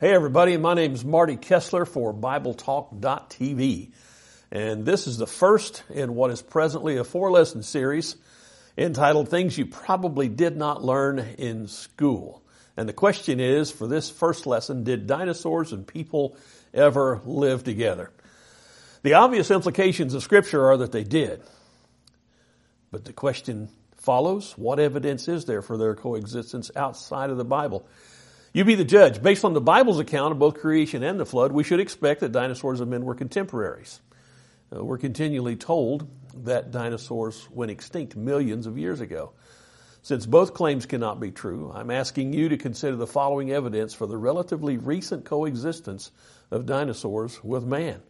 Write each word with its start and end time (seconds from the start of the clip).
Hey 0.00 0.14
everybody, 0.14 0.56
my 0.56 0.74
name 0.74 0.94
is 0.94 1.04
Marty 1.04 1.34
Kessler 1.34 1.84
for 1.84 2.14
BibleTalk.tv. 2.14 3.90
And 4.52 4.86
this 4.86 5.08
is 5.08 5.18
the 5.18 5.26
first 5.26 5.82
in 5.90 6.14
what 6.14 6.30
is 6.30 6.40
presently 6.40 6.98
a 6.98 7.02
four 7.02 7.32
lesson 7.32 7.64
series 7.64 8.14
entitled 8.76 9.28
Things 9.28 9.58
You 9.58 9.66
Probably 9.66 10.28
Did 10.28 10.56
Not 10.56 10.84
Learn 10.84 11.18
in 11.18 11.66
School. 11.66 12.44
And 12.76 12.88
the 12.88 12.92
question 12.92 13.40
is, 13.40 13.72
for 13.72 13.88
this 13.88 14.08
first 14.08 14.46
lesson, 14.46 14.84
did 14.84 15.08
dinosaurs 15.08 15.72
and 15.72 15.84
people 15.84 16.36
ever 16.72 17.20
live 17.24 17.64
together? 17.64 18.12
The 19.02 19.14
obvious 19.14 19.50
implications 19.50 20.14
of 20.14 20.22
scripture 20.22 20.64
are 20.64 20.76
that 20.76 20.92
they 20.92 21.02
did. 21.02 21.42
But 22.92 23.04
the 23.04 23.12
question 23.12 23.68
follows, 23.96 24.52
what 24.56 24.78
evidence 24.78 25.26
is 25.26 25.46
there 25.46 25.60
for 25.60 25.76
their 25.76 25.96
coexistence 25.96 26.70
outside 26.76 27.30
of 27.30 27.36
the 27.36 27.44
Bible? 27.44 27.84
You 28.52 28.64
be 28.64 28.74
the 28.74 28.84
judge. 28.84 29.22
Based 29.22 29.44
on 29.44 29.52
the 29.52 29.60
Bible's 29.60 29.98
account 29.98 30.32
of 30.32 30.38
both 30.38 30.58
creation 30.60 31.02
and 31.02 31.20
the 31.20 31.26
flood, 31.26 31.52
we 31.52 31.64
should 31.64 31.80
expect 31.80 32.20
that 32.20 32.32
dinosaurs 32.32 32.80
and 32.80 32.90
men 32.90 33.04
were 33.04 33.14
contemporaries. 33.14 34.00
Uh, 34.74 34.82
we're 34.82 34.98
continually 34.98 35.56
told 35.56 36.08
that 36.44 36.70
dinosaurs 36.70 37.48
went 37.50 37.70
extinct 37.70 38.16
millions 38.16 38.66
of 38.66 38.78
years 38.78 39.00
ago. 39.00 39.32
Since 40.02 40.26
both 40.26 40.54
claims 40.54 40.86
cannot 40.86 41.20
be 41.20 41.30
true, 41.30 41.72
I'm 41.74 41.90
asking 41.90 42.32
you 42.32 42.48
to 42.50 42.56
consider 42.56 42.96
the 42.96 43.06
following 43.06 43.50
evidence 43.50 43.92
for 43.92 44.06
the 44.06 44.16
relatively 44.16 44.78
recent 44.78 45.24
coexistence 45.24 46.10
of 46.50 46.66
dinosaurs 46.66 47.42
with 47.44 47.64
man. 47.64 48.00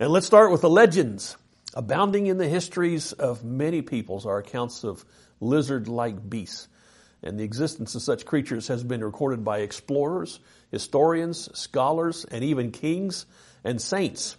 And 0.00 0.10
let's 0.10 0.26
start 0.26 0.50
with 0.50 0.62
the 0.62 0.70
legends. 0.70 1.36
Abounding 1.74 2.26
in 2.26 2.38
the 2.38 2.48
histories 2.48 3.12
of 3.12 3.44
many 3.44 3.82
peoples 3.82 4.26
are 4.26 4.38
accounts 4.38 4.82
of 4.82 5.04
lizard-like 5.40 6.28
beasts. 6.28 6.66
And 7.22 7.38
the 7.38 7.44
existence 7.44 7.94
of 7.94 8.02
such 8.02 8.24
creatures 8.24 8.68
has 8.68 8.82
been 8.82 9.04
recorded 9.04 9.44
by 9.44 9.58
explorers, 9.58 10.40
historians, 10.70 11.50
scholars, 11.58 12.24
and 12.24 12.42
even 12.42 12.70
kings 12.70 13.26
and 13.62 13.80
saints. 13.80 14.36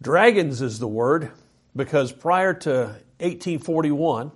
Dragons 0.00 0.62
is 0.62 0.78
the 0.78 0.88
word 0.88 1.30
because 1.74 2.12
prior 2.12 2.54
to 2.54 2.70
1841, 3.18 4.32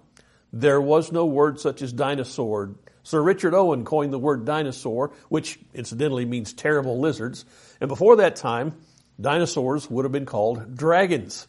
there 0.53 0.81
was 0.81 1.13
no 1.13 1.27
word 1.27 1.61
such 1.61 1.83
as 1.83 1.93
dinosaur. 1.93 2.75
Sir 3.03 3.23
Richard 3.23 3.55
Owen 3.55 3.85
coined 3.85 4.13
the 4.13 4.19
word 4.19 4.45
dinosaur, 4.45 5.13
which 5.29 5.59
incidentally 5.75 6.25
means 6.25 6.53
terrible 6.53 7.01
lizards. 7.01 7.45
And 7.81 7.89
before 7.89 8.17
that 8.17 8.37
time, 8.37 8.75
dinosaurs 9.21 9.91
would 9.91 10.05
have 10.05 10.13
been 10.13 10.27
called 10.27 10.77
dragons. 10.77 11.47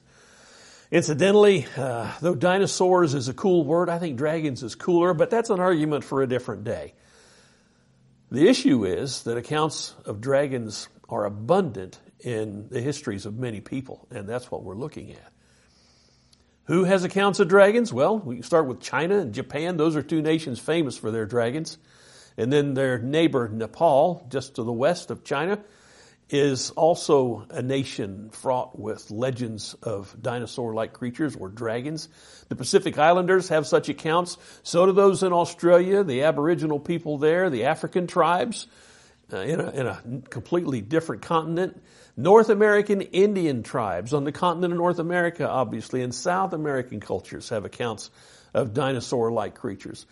Incidentally, 0.91 1.66
uh, 1.78 2.11
though 2.22 2.36
dinosaurs 2.36 3.14
is 3.16 3.28
a 3.28 3.33
cool 3.33 3.64
word, 3.64 3.89
I 3.89 3.97
think 3.97 4.17
dragons 4.17 4.61
is 4.61 4.75
cooler, 4.75 5.14
but 5.14 5.30
that's 5.30 5.50
an 5.50 5.59
argument 5.59 6.03
for 6.03 6.22
a 6.22 6.28
different 6.28 6.64
day. 6.64 6.94
The 8.31 8.47
issue 8.47 8.86
is 8.86 9.23
that 9.23 9.38
accounts 9.38 9.95
of 10.06 10.22
dragons 10.22 10.88
are 11.09 11.25
abundant 11.25 12.00
in 12.19 12.69
the 12.69 12.81
histories 12.81 13.25
of 13.25 13.38
many 13.38 13.61
people, 13.61 14.08
and 14.11 14.28
that's 14.28 14.52
what 14.52 14.63
we're 14.63 14.75
looking 14.75 15.11
at. 15.11 15.31
Who 16.66 16.83
has 16.83 17.03
accounts 17.03 17.39
of 17.39 17.47
dragons? 17.47 17.94
Well, 17.94 18.17
we 18.17 18.41
start 18.41 18.66
with 18.67 18.81
China 18.81 19.19
and 19.19 19.33
Japan. 19.33 19.78
Those 19.78 19.95
are 19.95 20.02
two 20.02 20.22
nations 20.22 20.59
famous 20.59 20.97
for 20.97 21.11
their 21.11 21.25
dragons. 21.25 21.78
And 22.38 22.52
then 22.52 22.73
their 22.73 22.97
neighbor 22.97 23.47
Nepal, 23.47 24.25
just 24.30 24.56
to 24.56 24.63
the 24.63 24.73
west 24.73 25.11
of 25.11 25.23
China, 25.23 25.59
is 26.30 26.72
also 26.72 27.45
a 27.52 27.62
nation 27.62 28.30
fraught 28.31 28.78
with 28.78 29.12
legends 29.12 29.76
of 29.84 30.16
dinosaur-like 30.20 30.94
creatures 30.94 31.36
or 31.36 31.50
dragons. 31.50 32.09
The 32.50 32.56
Pacific 32.56 32.98
Islanders 32.98 33.50
have 33.50 33.68
such 33.68 33.90
accounts. 33.90 34.38
So 34.64 34.88
do 34.88 34.92
those 34.92 35.22
in 35.22 35.34
Australia, 35.34 36.03
the 36.03 36.23
Aboriginal 36.23 36.80
people 36.80 37.20
there, 37.20 37.50
the 37.50 37.66
African 37.66 38.08
tribes 38.08 38.66
uh, 39.31 39.38
in, 39.38 39.59
a, 39.59 39.70
in 39.70 39.88
a 39.88 40.22
completely 40.30 40.81
different 40.81 41.22
continent. 41.22 41.81
North 42.18 42.50
American 42.50 43.02
Indian 43.02 43.62
tribes 43.62 44.14
on 44.14 44.23
the 44.23 44.31
continent 44.31 44.73
of 44.73 44.78
North 44.78 45.00
America, 45.00 45.48
obviously, 45.48 46.02
and 46.02 46.14
South 46.14 46.53
American 46.53 47.00
cultures 47.00 47.50
have 47.50 47.66
accounts 47.66 48.09
of 48.53 48.74
dinosaur-like 48.74 49.56
creatures. 49.56 50.06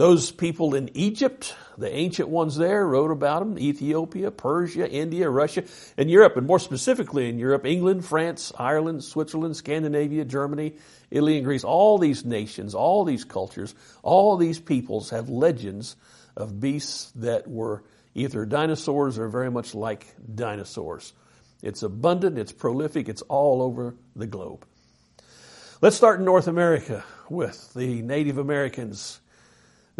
Those 0.00 0.30
people 0.30 0.74
in 0.74 0.88
Egypt, 0.96 1.54
the 1.76 1.94
ancient 1.94 2.30
ones 2.30 2.56
there, 2.56 2.86
wrote 2.86 3.10
about 3.10 3.40
them. 3.40 3.58
Ethiopia, 3.58 4.30
Persia, 4.30 4.90
India, 4.90 5.28
Russia, 5.28 5.64
and 5.98 6.10
Europe, 6.10 6.38
and 6.38 6.46
more 6.46 6.58
specifically 6.58 7.28
in 7.28 7.38
Europe, 7.38 7.66
England, 7.66 8.06
France, 8.06 8.50
Ireland, 8.58 9.04
Switzerland, 9.04 9.58
Scandinavia, 9.58 10.24
Germany, 10.24 10.72
Italy, 11.10 11.36
and 11.36 11.44
Greece. 11.44 11.64
All 11.64 11.98
these 11.98 12.24
nations, 12.24 12.74
all 12.74 13.04
these 13.04 13.26
cultures, 13.26 13.74
all 14.02 14.38
these 14.38 14.58
peoples 14.58 15.10
have 15.10 15.28
legends 15.28 15.96
of 16.34 16.58
beasts 16.58 17.12
that 17.16 17.46
were 17.46 17.84
either 18.14 18.46
dinosaurs 18.46 19.18
or 19.18 19.28
very 19.28 19.50
much 19.50 19.74
like 19.74 20.06
dinosaurs. 20.34 21.12
It's 21.62 21.82
abundant, 21.82 22.38
it's 22.38 22.52
prolific, 22.52 23.10
it's 23.10 23.20
all 23.28 23.60
over 23.60 23.94
the 24.16 24.26
globe. 24.26 24.64
Let's 25.82 25.96
start 25.96 26.20
in 26.20 26.24
North 26.24 26.48
America 26.48 27.04
with 27.28 27.74
the 27.74 28.00
Native 28.00 28.38
Americans 28.38 29.20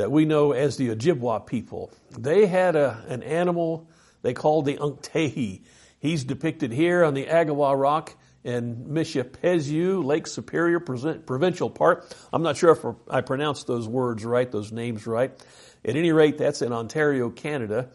that 0.00 0.10
we 0.10 0.24
know 0.24 0.52
as 0.52 0.78
the 0.78 0.88
Ojibwa 0.88 1.46
people. 1.46 1.92
They 2.18 2.46
had 2.46 2.74
a, 2.74 3.04
an 3.08 3.22
animal 3.22 3.86
they 4.22 4.32
called 4.32 4.64
the 4.64 4.78
Unktehi. 4.78 5.60
He's 5.98 6.24
depicted 6.24 6.72
here 6.72 7.04
on 7.04 7.12
the 7.12 7.26
Agawa 7.26 7.78
Rock 7.78 8.14
in 8.42 8.86
Mishipezyu, 8.86 10.02
Lake 10.02 10.26
Superior 10.26 10.80
Provincial 10.80 11.68
Park. 11.68 12.10
I'm 12.32 12.42
not 12.42 12.56
sure 12.56 12.70
if 12.70 12.82
I 13.10 13.20
pronounced 13.20 13.66
those 13.66 13.86
words 13.86 14.24
right, 14.24 14.50
those 14.50 14.72
names 14.72 15.06
right. 15.06 15.32
At 15.84 15.96
any 15.96 16.12
rate, 16.12 16.38
that's 16.38 16.62
in 16.62 16.72
Ontario, 16.72 17.28
Canada. 17.28 17.90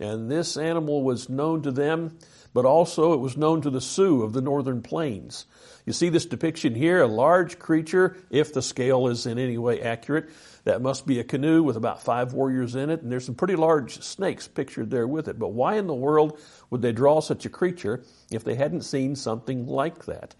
And 0.00 0.30
this 0.30 0.56
animal 0.56 1.02
was 1.02 1.28
known 1.28 1.60
to 1.64 1.70
them, 1.70 2.18
but 2.54 2.64
also 2.64 3.12
it 3.12 3.20
was 3.20 3.36
known 3.36 3.60
to 3.62 3.70
the 3.70 3.82
Sioux 3.82 4.22
of 4.22 4.32
the 4.32 4.40
northern 4.40 4.80
plains. 4.80 5.44
You 5.84 5.92
see 5.92 6.08
this 6.08 6.24
depiction 6.24 6.74
here, 6.74 7.02
a 7.02 7.06
large 7.06 7.58
creature, 7.58 8.16
if 8.30 8.54
the 8.54 8.62
scale 8.62 9.08
is 9.08 9.26
in 9.26 9.38
any 9.38 9.58
way 9.58 9.82
accurate, 9.82 10.30
that 10.64 10.82
must 10.82 11.06
be 11.06 11.18
a 11.18 11.24
canoe 11.24 11.62
with 11.62 11.76
about 11.76 12.02
five 12.02 12.32
warriors 12.32 12.74
in 12.74 12.90
it, 12.90 13.02
and 13.02 13.10
there's 13.10 13.24
some 13.24 13.34
pretty 13.34 13.56
large 13.56 14.02
snakes 14.02 14.46
pictured 14.46 14.90
there 14.90 15.08
with 15.08 15.28
it. 15.28 15.38
But 15.38 15.52
why 15.52 15.76
in 15.76 15.86
the 15.86 15.94
world 15.94 16.38
would 16.68 16.82
they 16.82 16.92
draw 16.92 17.20
such 17.20 17.46
a 17.46 17.50
creature 17.50 18.02
if 18.30 18.44
they 18.44 18.54
hadn't 18.54 18.82
seen 18.82 19.16
something 19.16 19.66
like 19.66 20.04
that? 20.06 20.34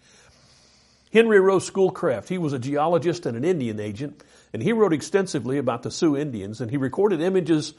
Henry 1.11 1.39
Rowe 1.39 1.59
Schoolcraft, 1.59 2.29
he 2.29 2.37
was 2.37 2.53
a 2.53 2.59
geologist 2.59 3.25
and 3.25 3.35
an 3.35 3.43
Indian 3.43 3.79
agent, 3.79 4.23
and 4.53 4.63
he 4.63 4.71
wrote 4.71 4.93
extensively 4.93 5.57
about 5.57 5.83
the 5.83 5.91
Sioux 5.91 6.15
Indians, 6.15 6.61
and 6.61 6.71
he 6.71 6.77
recorded 6.77 7.19
images 7.19 7.73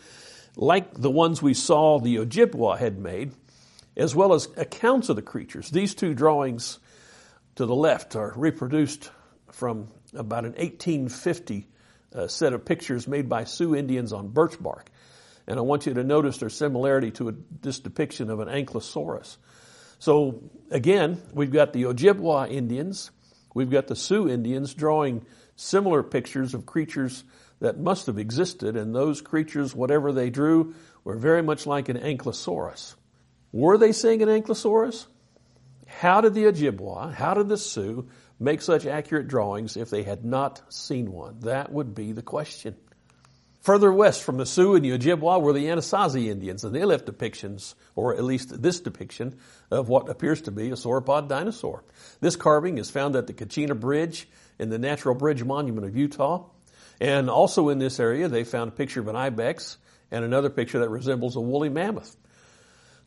like 0.55 0.93
the 0.93 1.11
ones 1.11 1.41
we 1.41 1.55
saw 1.55 1.99
the 1.99 2.17
Ojibwa 2.17 2.77
had 2.77 2.99
made, 2.99 3.33
as 3.97 4.15
well 4.15 4.35
as 4.35 4.49
accounts 4.57 5.09
of 5.09 5.17
the 5.17 5.23
creatures. 5.23 5.71
These 5.71 5.95
two 5.95 6.13
drawings 6.13 6.79
to 7.55 7.65
the 7.65 7.75
left 7.75 8.17
are 8.17 8.35
reproduced 8.37 9.11
from 9.51 9.89
about 10.15 10.45
an 10.45 10.53
1850 10.53 11.69
a 12.15 12.29
set 12.29 12.53
of 12.53 12.65
pictures 12.65 13.09
made 13.09 13.29
by 13.29 13.45
Sioux 13.45 13.75
Indians 13.75 14.13
on 14.13 14.29
birch 14.29 14.61
bark. 14.63 14.91
And 15.47 15.59
I 15.59 15.63
want 15.63 15.87
you 15.87 15.95
to 15.95 16.05
notice 16.05 16.39
their 16.39 16.51
similarity 16.51 17.11
to 17.13 17.31
a, 17.31 17.33
this 17.61 17.81
depiction 17.81 18.31
of 18.31 18.41
an 18.41 18.49
ankylosaurus. 18.49 19.37
So 19.99 20.51
again, 20.71 21.21
we've 21.33 21.53
got 21.53 21.73
the 21.73 21.85
Ojibwa 21.85 22.51
Indians, 22.51 23.11
we've 23.55 23.71
got 23.71 23.87
the 23.87 23.97
Sioux 23.97 24.29
Indians 24.29 24.75
drawing 24.75 25.25
similar 25.57 26.03
pictures 26.03 26.55
of 26.55 26.67
creatures 26.67 27.25
that 27.61 27.79
must 27.79 28.07
have 28.07 28.19
existed, 28.19 28.77
and 28.77 28.95
those 28.95 29.21
creatures, 29.21 29.75
whatever 29.75 30.13
they 30.13 30.31
drew, 30.31 30.75
were 31.05 31.17
very 31.17 31.43
much 31.43 31.67
like 31.67 31.89
an 31.89 31.97
ankylosaurus. 31.97 32.95
Were 33.53 33.79
they 33.79 33.93
seeing 33.93 34.23
an 34.23 34.29
ankylosaurus? 34.29 35.07
How 35.99 36.21
did 36.21 36.35
the 36.35 36.45
Ojibwa, 36.45 37.15
how 37.15 37.35
did 37.35 37.49
the 37.49 37.57
Sioux 37.57 38.09
make 38.41 38.61
such 38.61 38.87
accurate 38.87 39.29
drawings 39.29 39.77
if 39.77 39.91
they 39.91 40.03
had 40.03 40.25
not 40.25 40.63
seen 40.73 41.13
one? 41.13 41.41
That 41.41 41.71
would 41.73 41.95
be 41.95 42.13
the 42.13 42.23
question. 42.23 42.77
Further 43.61 43.93
west 43.93 44.25
from 44.25 44.39
the 44.39 44.47
Sioux 44.47 44.75
and 44.75 44.85
the 44.85 44.99
Ojibwa 44.99 45.41
were 45.41 45.53
the 45.53 45.67
Anasazi 45.67 46.27
Indians, 46.27 46.65
and 46.65 46.75
they 46.75 46.85
left 46.85 47.07
depictions, 47.07 47.75
or 47.95 48.15
at 48.15 48.25
least 48.25 48.61
this 48.61 48.81
depiction, 48.81 49.39
of 49.71 49.89
what 49.89 50.09
appears 50.09 50.43
to 50.43 50.51
be 50.51 50.71
a 50.71 50.75
sauropod 50.75 51.29
dinosaur. 51.29 51.85
This 52.21 52.35
carving 52.35 52.79
is 52.79 52.91
found 52.91 53.15
at 53.15 53.29
the 53.29 53.33
Kachina 53.33 53.79
Bridge 53.79 54.29
in 54.59 54.71
the 54.71 54.81
Natural 54.81 55.15
Bridge 55.15 55.45
Monument 55.45 55.87
of 55.87 55.97
Utah. 55.97 56.49
And 57.01 57.31
also 57.31 57.69
in 57.69 57.79
this 57.79 58.01
area, 58.01 58.27
they 58.27 58.43
found 58.43 58.69
a 58.69 58.75
picture 58.75 59.01
of 59.01 59.07
an 59.07 59.15
ibex 59.15 59.79
and 60.11 60.25
another 60.25 60.51
picture 60.51 60.81
that 60.81 60.89
resembles 60.89 61.37
a 61.37 61.41
woolly 61.41 61.69
mammoth. 61.69 62.17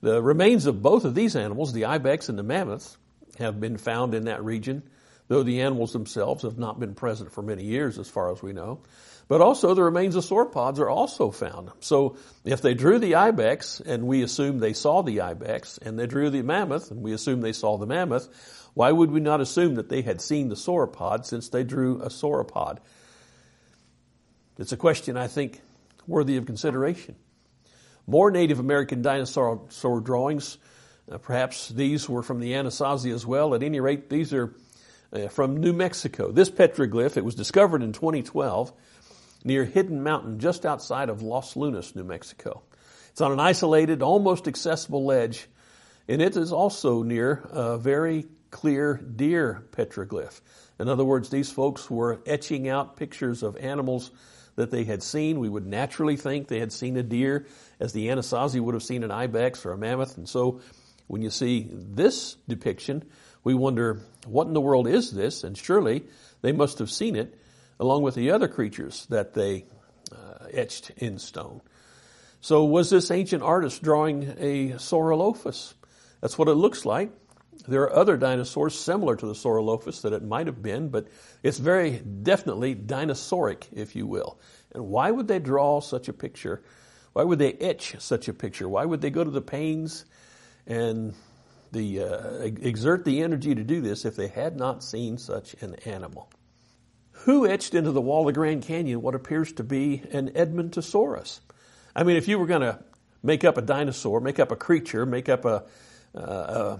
The 0.05 0.21
remains 0.21 0.67
of 0.67 0.83
both 0.83 1.03
of 1.03 1.15
these 1.15 1.35
animals, 1.35 1.73
the 1.73 1.85
ibex 1.85 2.29
and 2.29 2.37
the 2.37 2.43
mammoth, 2.43 2.95
have 3.39 3.59
been 3.59 3.77
found 3.77 4.13
in 4.13 4.25
that 4.25 4.45
region 4.45 4.83
though 5.27 5.41
the 5.41 5.61
animals 5.61 5.93
themselves 5.93 6.43
have 6.43 6.59
not 6.59 6.79
been 6.79 6.93
present 6.93 7.31
for 7.31 7.41
many 7.41 7.63
years 7.63 7.97
as 7.97 8.07
far 8.07 8.31
as 8.31 8.43
we 8.43 8.53
know. 8.53 8.81
But 9.27 9.41
also 9.41 9.73
the 9.73 9.81
remains 9.81 10.15
of 10.15 10.23
sauropods 10.23 10.77
are 10.77 10.89
also 10.89 11.31
found. 11.31 11.71
So 11.79 12.17
if 12.43 12.61
they 12.61 12.75
drew 12.75 12.99
the 12.99 13.15
ibex 13.15 13.79
and 13.79 14.05
we 14.05 14.21
assume 14.21 14.59
they 14.59 14.73
saw 14.73 15.01
the 15.01 15.21
ibex 15.21 15.79
and 15.79 15.97
they 15.97 16.05
drew 16.05 16.29
the 16.29 16.43
mammoth 16.43 16.91
and 16.91 17.01
we 17.01 17.11
assume 17.11 17.41
they 17.41 17.51
saw 17.51 17.79
the 17.79 17.87
mammoth, 17.87 18.29
why 18.75 18.91
would 18.91 19.09
we 19.09 19.21
not 19.21 19.41
assume 19.41 19.75
that 19.75 19.89
they 19.89 20.03
had 20.03 20.21
seen 20.21 20.49
the 20.49 20.55
sauropod 20.55 21.25
since 21.25 21.49
they 21.49 21.63
drew 21.63 22.01
a 22.03 22.09
sauropod? 22.09 22.77
It's 24.59 24.71
a 24.71 24.77
question 24.77 25.17
I 25.17 25.25
think 25.25 25.61
worthy 26.05 26.37
of 26.37 26.45
consideration. 26.45 27.15
More 28.07 28.31
Native 28.31 28.59
American 28.59 29.01
dinosaur 29.01 30.01
drawings. 30.01 30.57
Uh, 31.11 31.17
perhaps 31.17 31.69
these 31.69 32.07
were 32.09 32.23
from 32.23 32.39
the 32.39 32.53
Anasazi 32.53 33.13
as 33.13 33.25
well. 33.25 33.53
At 33.55 33.63
any 33.63 33.79
rate, 33.79 34.09
these 34.09 34.33
are 34.33 34.53
uh, 35.13 35.27
from 35.27 35.57
New 35.57 35.73
Mexico. 35.73 36.31
This 36.31 36.49
petroglyph, 36.49 37.17
it 37.17 37.25
was 37.25 37.35
discovered 37.35 37.81
in 37.83 37.93
2012 37.93 38.71
near 39.43 39.63
Hidden 39.63 40.01
Mountain, 40.03 40.39
just 40.39 40.65
outside 40.65 41.09
of 41.09 41.21
Los 41.21 41.55
Lunas, 41.55 41.95
New 41.95 42.03
Mexico. 42.03 42.63
It's 43.11 43.21
on 43.21 43.31
an 43.31 43.39
isolated, 43.39 44.01
almost 44.01 44.47
accessible 44.47 45.05
ledge, 45.05 45.47
and 46.07 46.21
it 46.21 46.35
is 46.35 46.51
also 46.51 47.03
near 47.03 47.47
a 47.51 47.77
very 47.77 48.25
clear 48.51 48.95
deer 48.95 49.63
petroglyph. 49.71 50.41
In 50.79 50.89
other 50.89 51.05
words, 51.05 51.29
these 51.29 51.51
folks 51.51 51.89
were 51.89 52.19
etching 52.25 52.67
out 52.67 52.97
pictures 52.97 53.43
of 53.43 53.55
animals 53.57 54.11
that 54.55 54.71
they 54.71 54.83
had 54.83 55.03
seen. 55.03 55.39
We 55.39 55.49
would 55.49 55.67
naturally 55.67 56.15
think 56.15 56.47
they 56.47 56.59
had 56.59 56.71
seen 56.71 56.97
a 56.97 57.03
deer, 57.03 57.45
as 57.79 57.93
the 57.93 58.07
Anasazi 58.07 58.59
would 58.59 58.73
have 58.73 58.83
seen 58.83 59.03
an 59.03 59.11
ibex 59.11 59.65
or 59.65 59.71
a 59.71 59.77
mammoth. 59.77 60.17
And 60.17 60.27
so 60.27 60.61
when 61.07 61.21
you 61.21 61.29
see 61.29 61.69
this 61.71 62.35
depiction, 62.47 63.03
we 63.43 63.53
wonder, 63.53 64.01
what 64.25 64.47
in 64.47 64.53
the 64.53 64.61
world 64.61 64.87
is 64.87 65.11
this? 65.11 65.43
And 65.43 65.57
surely 65.57 66.05
they 66.41 66.51
must 66.51 66.79
have 66.79 66.89
seen 66.89 67.15
it 67.15 67.37
along 67.79 68.01
with 68.03 68.15
the 68.15 68.31
other 68.31 68.47
creatures 68.47 69.05
that 69.09 69.33
they 69.33 69.65
uh, 70.11 70.45
etched 70.51 70.91
in 70.97 71.19
stone. 71.19 71.61
So 72.41 72.63
was 72.63 72.89
this 72.89 73.11
ancient 73.11 73.43
artist 73.43 73.83
drawing 73.83 74.23
a 74.37 74.69
Saurolophus? 74.77 75.73
That's 76.21 76.37
what 76.37 76.47
it 76.47 76.53
looks 76.53 76.85
like. 76.85 77.11
There 77.67 77.81
are 77.81 77.95
other 77.95 78.17
dinosaurs 78.17 78.77
similar 78.77 79.15
to 79.15 79.25
the 79.25 79.33
Saurolophus 79.33 80.01
that 80.01 80.13
it 80.13 80.23
might 80.23 80.47
have 80.47 80.61
been, 80.61 80.89
but 80.89 81.07
it's 81.41 81.57
very 81.57 81.99
definitely 81.99 82.75
dinosauric, 82.75 83.63
if 83.73 83.95
you 83.95 84.05
will. 84.05 84.39
And 84.73 84.87
why 84.87 85.09
would 85.11 85.27
they 85.27 85.39
draw 85.39 85.81
such 85.81 86.07
a 86.07 86.13
picture? 86.13 86.63
Why 87.13 87.23
would 87.23 87.39
they 87.39 87.53
etch 87.53 87.95
such 87.99 88.27
a 88.27 88.33
picture? 88.33 88.67
Why 88.67 88.85
would 88.85 89.01
they 89.01 89.09
go 89.09 89.23
to 89.23 89.31
the 89.31 89.41
pains 89.41 90.05
and 90.67 91.13
the 91.71 92.01
uh, 92.01 92.39
exert 92.43 93.05
the 93.05 93.21
energy 93.23 93.55
to 93.55 93.63
do 93.63 93.81
this 93.81 94.05
if 94.05 94.15
they 94.15 94.27
had 94.27 94.57
not 94.57 94.83
seen 94.83 95.17
such 95.17 95.55
an 95.61 95.75
animal? 95.85 96.29
Who 97.23 97.47
etched 97.47 97.73
into 97.73 97.91
the 97.91 98.01
wall 98.01 98.21
of 98.21 98.27
the 98.27 98.33
Grand 98.33 98.63
Canyon 98.63 99.01
what 99.01 99.15
appears 99.15 99.53
to 99.53 99.63
be 99.63 100.03
an 100.11 100.29
Edmontosaurus? 100.35 101.39
I 101.95 102.03
mean, 102.03 102.17
if 102.17 102.27
you 102.27 102.37
were 102.37 102.45
going 102.45 102.61
to 102.61 102.79
make 103.23 103.43
up 103.43 103.57
a 103.57 103.61
dinosaur, 103.61 104.19
make 104.19 104.39
up 104.39 104.51
a 104.51 104.55
creature, 104.55 105.05
make 105.05 105.29
up 105.29 105.45
a, 105.45 105.63
uh, 106.13 106.21
a 106.21 106.79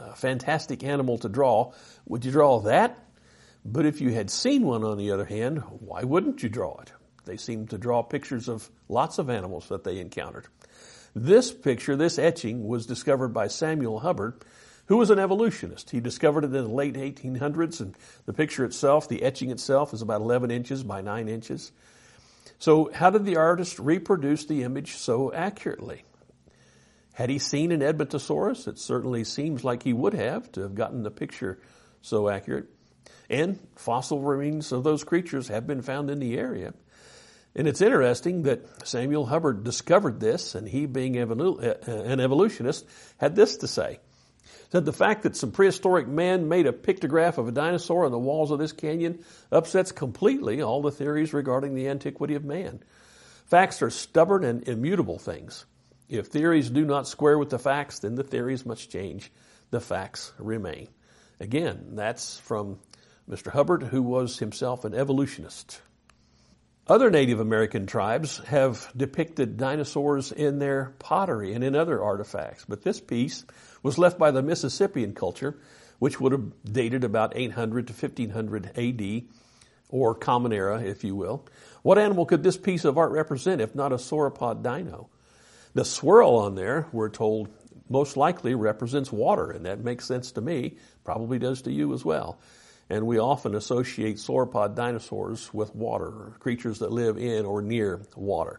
a 0.00 0.14
fantastic 0.14 0.84
animal 0.84 1.18
to 1.18 1.28
draw. 1.28 1.72
Would 2.06 2.24
you 2.24 2.32
draw 2.32 2.60
that? 2.60 2.98
But 3.64 3.86
if 3.86 4.00
you 4.00 4.12
had 4.12 4.30
seen 4.30 4.64
one, 4.64 4.84
on 4.84 4.96
the 4.96 5.10
other 5.10 5.24
hand, 5.24 5.58
why 5.80 6.04
wouldn't 6.04 6.42
you 6.42 6.48
draw 6.48 6.80
it? 6.80 6.92
They 7.24 7.36
seem 7.36 7.66
to 7.68 7.78
draw 7.78 8.02
pictures 8.02 8.48
of 8.48 8.70
lots 8.88 9.18
of 9.18 9.28
animals 9.28 9.68
that 9.68 9.82
they 9.82 9.98
encountered. 9.98 10.46
This 11.14 11.52
picture, 11.52 11.96
this 11.96 12.18
etching, 12.18 12.68
was 12.68 12.86
discovered 12.86 13.28
by 13.28 13.48
Samuel 13.48 13.98
Hubbard, 14.00 14.44
who 14.86 14.98
was 14.98 15.10
an 15.10 15.18
evolutionist. 15.18 15.90
He 15.90 15.98
discovered 15.98 16.44
it 16.44 16.54
in 16.54 16.64
the 16.64 16.68
late 16.68 16.94
1800s, 16.94 17.80
and 17.80 17.96
the 18.24 18.32
picture 18.32 18.64
itself, 18.64 19.08
the 19.08 19.22
etching 19.22 19.50
itself, 19.50 19.92
is 19.92 20.02
about 20.02 20.20
11 20.20 20.50
inches 20.50 20.84
by 20.84 21.00
9 21.00 21.28
inches. 21.28 21.72
So, 22.58 22.90
how 22.92 23.10
did 23.10 23.24
the 23.24 23.36
artist 23.36 23.78
reproduce 23.78 24.44
the 24.44 24.62
image 24.62 24.96
so 24.96 25.32
accurately? 25.32 26.04
Had 27.16 27.30
he 27.30 27.38
seen 27.38 27.72
an 27.72 27.80
Edmontosaurus? 27.80 28.68
It 28.68 28.78
certainly 28.78 29.24
seems 29.24 29.64
like 29.64 29.82
he 29.82 29.94
would 29.94 30.12
have 30.12 30.52
to 30.52 30.60
have 30.60 30.74
gotten 30.74 31.02
the 31.02 31.10
picture 31.10 31.58
so 32.02 32.28
accurate. 32.28 32.66
And 33.30 33.58
fossil 33.74 34.20
remains 34.20 34.70
of 34.70 34.84
those 34.84 35.02
creatures 35.02 35.48
have 35.48 35.66
been 35.66 35.80
found 35.80 36.10
in 36.10 36.18
the 36.18 36.36
area. 36.36 36.74
And 37.54 37.66
it's 37.66 37.80
interesting 37.80 38.42
that 38.42 38.86
Samuel 38.86 39.24
Hubbard 39.24 39.64
discovered 39.64 40.20
this, 40.20 40.54
and 40.54 40.68
he, 40.68 40.84
being 40.84 41.16
an 41.16 41.40
uh, 41.40 42.22
evolutionist, 42.22 42.84
had 43.16 43.34
this 43.34 43.56
to 43.56 43.66
say. 43.66 43.98
Said 44.70 44.84
the 44.84 44.92
fact 44.92 45.22
that 45.22 45.36
some 45.36 45.52
prehistoric 45.52 46.06
man 46.06 46.50
made 46.50 46.66
a 46.66 46.72
pictograph 46.72 47.38
of 47.38 47.48
a 47.48 47.52
dinosaur 47.52 48.04
on 48.04 48.12
the 48.12 48.18
walls 48.18 48.50
of 48.50 48.58
this 48.58 48.72
canyon 48.72 49.24
upsets 49.50 49.90
completely 49.90 50.60
all 50.60 50.82
the 50.82 50.90
theories 50.90 51.32
regarding 51.32 51.74
the 51.74 51.88
antiquity 51.88 52.34
of 52.34 52.44
man. 52.44 52.80
Facts 53.46 53.80
are 53.80 53.88
stubborn 53.88 54.44
and 54.44 54.68
immutable 54.68 55.18
things. 55.18 55.64
If 56.08 56.26
theories 56.26 56.70
do 56.70 56.84
not 56.84 57.08
square 57.08 57.38
with 57.38 57.50
the 57.50 57.58
facts, 57.58 58.00
then 58.00 58.14
the 58.14 58.22
theories 58.22 58.64
must 58.64 58.90
change. 58.90 59.32
The 59.70 59.80
facts 59.80 60.32
remain. 60.38 60.88
Again, 61.40 61.96
that's 61.96 62.38
from 62.38 62.78
Mr. 63.28 63.50
Hubbard, 63.50 63.82
who 63.82 64.02
was 64.02 64.38
himself 64.38 64.84
an 64.84 64.94
evolutionist. 64.94 65.80
Other 66.86 67.10
Native 67.10 67.40
American 67.40 67.86
tribes 67.86 68.38
have 68.46 68.92
depicted 68.96 69.56
dinosaurs 69.56 70.30
in 70.30 70.60
their 70.60 70.94
pottery 71.00 71.52
and 71.52 71.64
in 71.64 71.74
other 71.74 72.00
artifacts, 72.00 72.64
but 72.68 72.82
this 72.82 73.00
piece 73.00 73.44
was 73.82 73.98
left 73.98 74.20
by 74.20 74.30
the 74.30 74.42
Mississippian 74.42 75.12
culture, 75.12 75.58
which 75.98 76.20
would 76.20 76.30
have 76.30 76.52
dated 76.64 77.02
about 77.02 77.36
800 77.36 77.88
to 77.88 77.92
1500 77.92 78.78
AD, 78.78 79.24
or 79.88 80.14
Common 80.14 80.52
Era, 80.52 80.80
if 80.80 81.02
you 81.02 81.16
will. 81.16 81.44
What 81.82 81.98
animal 81.98 82.26
could 82.26 82.44
this 82.44 82.56
piece 82.56 82.84
of 82.84 82.96
art 82.96 83.10
represent 83.10 83.60
if 83.60 83.74
not 83.74 83.92
a 83.92 83.96
sauropod 83.96 84.62
dino? 84.62 85.10
The 85.76 85.84
swirl 85.84 86.36
on 86.36 86.54
there, 86.54 86.88
we're 86.90 87.10
told, 87.10 87.50
most 87.90 88.16
likely 88.16 88.54
represents 88.54 89.12
water, 89.12 89.50
and 89.50 89.66
that 89.66 89.84
makes 89.84 90.06
sense 90.06 90.32
to 90.32 90.40
me, 90.40 90.78
probably 91.04 91.38
does 91.38 91.60
to 91.62 91.70
you 91.70 91.92
as 91.92 92.02
well. 92.02 92.38
And 92.88 93.06
we 93.06 93.18
often 93.18 93.54
associate 93.54 94.16
sauropod 94.16 94.74
dinosaurs 94.74 95.52
with 95.52 95.74
water, 95.74 96.32
creatures 96.38 96.78
that 96.78 96.92
live 96.92 97.18
in 97.18 97.44
or 97.44 97.60
near 97.60 98.00
water. 98.16 98.58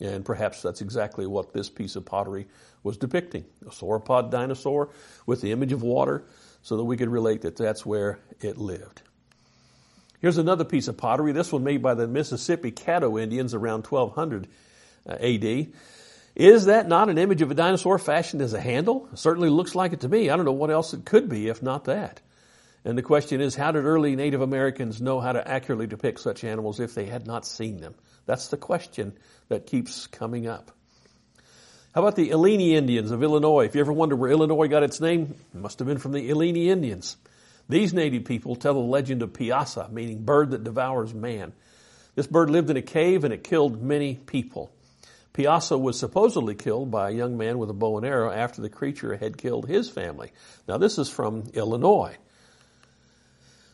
And 0.00 0.24
perhaps 0.24 0.62
that's 0.62 0.82
exactly 0.82 1.26
what 1.26 1.52
this 1.52 1.68
piece 1.68 1.96
of 1.96 2.04
pottery 2.04 2.46
was 2.84 2.96
depicting 2.96 3.44
a 3.66 3.70
sauropod 3.70 4.30
dinosaur 4.30 4.90
with 5.26 5.40
the 5.40 5.50
image 5.50 5.72
of 5.72 5.82
water, 5.82 6.22
so 6.62 6.76
that 6.76 6.84
we 6.84 6.96
could 6.96 7.08
relate 7.08 7.42
that 7.42 7.56
that's 7.56 7.84
where 7.84 8.20
it 8.40 8.56
lived. 8.56 9.02
Here's 10.20 10.38
another 10.38 10.64
piece 10.64 10.86
of 10.86 10.96
pottery, 10.96 11.32
this 11.32 11.50
one 11.50 11.64
made 11.64 11.82
by 11.82 11.94
the 11.94 12.06
Mississippi 12.06 12.70
Caddo 12.70 13.20
Indians 13.20 13.52
around 13.52 13.84
1200 13.84 14.46
uh, 15.08 15.14
AD. 15.14 15.72
Is 16.34 16.66
that 16.66 16.88
not 16.88 17.10
an 17.10 17.18
image 17.18 17.42
of 17.42 17.50
a 17.50 17.54
dinosaur 17.54 17.98
fashioned 17.98 18.40
as 18.40 18.54
a 18.54 18.60
handle? 18.60 19.08
It 19.12 19.18
certainly 19.18 19.50
looks 19.50 19.74
like 19.74 19.92
it 19.92 20.00
to 20.00 20.08
me. 20.08 20.30
I 20.30 20.36
don't 20.36 20.46
know 20.46 20.52
what 20.52 20.70
else 20.70 20.94
it 20.94 21.04
could 21.04 21.28
be 21.28 21.48
if 21.48 21.62
not 21.62 21.84
that. 21.84 22.20
And 22.84 22.98
the 22.98 23.02
question 23.02 23.40
is, 23.40 23.54
how 23.54 23.70
did 23.70 23.84
early 23.84 24.16
Native 24.16 24.40
Americans 24.40 25.00
know 25.00 25.20
how 25.20 25.32
to 25.32 25.46
accurately 25.46 25.86
depict 25.86 26.20
such 26.20 26.42
animals 26.42 26.80
if 26.80 26.94
they 26.94 27.04
had 27.04 27.26
not 27.26 27.46
seen 27.46 27.80
them? 27.80 27.94
That's 28.26 28.48
the 28.48 28.56
question 28.56 29.12
that 29.48 29.66
keeps 29.66 30.06
coming 30.06 30.46
up. 30.46 30.72
How 31.94 32.00
about 32.00 32.16
the 32.16 32.30
Illini 32.30 32.74
Indians 32.74 33.10
of 33.10 33.22
Illinois? 33.22 33.66
If 33.66 33.74
you 33.74 33.82
ever 33.82 33.92
wonder 33.92 34.16
where 34.16 34.30
Illinois 34.30 34.66
got 34.66 34.82
its 34.82 35.00
name, 35.00 35.34
it 35.54 35.60
must 35.60 35.78
have 35.78 35.86
been 35.86 35.98
from 35.98 36.12
the 36.12 36.30
Illini 36.30 36.70
Indians. 36.70 37.18
These 37.68 37.92
native 37.92 38.24
people 38.24 38.56
tell 38.56 38.74
the 38.74 38.80
legend 38.80 39.22
of 39.22 39.34
Piasa, 39.34 39.92
meaning 39.92 40.24
bird 40.24 40.50
that 40.50 40.64
devours 40.64 41.12
man. 41.12 41.52
This 42.14 42.26
bird 42.26 42.50
lived 42.50 42.70
in 42.70 42.76
a 42.76 42.82
cave 42.82 43.24
and 43.24 43.32
it 43.32 43.44
killed 43.44 43.82
many 43.82 44.14
people. 44.14 44.72
Piasa 45.34 45.80
was 45.80 45.98
supposedly 45.98 46.54
killed 46.54 46.90
by 46.90 47.08
a 47.08 47.14
young 47.14 47.38
man 47.38 47.58
with 47.58 47.70
a 47.70 47.74
bow 47.74 47.96
and 47.96 48.06
arrow 48.06 48.30
after 48.30 48.60
the 48.60 48.68
creature 48.68 49.16
had 49.16 49.38
killed 49.38 49.66
his 49.66 49.88
family. 49.88 50.30
Now, 50.68 50.76
this 50.76 50.98
is 50.98 51.08
from 51.08 51.44
Illinois. 51.54 52.16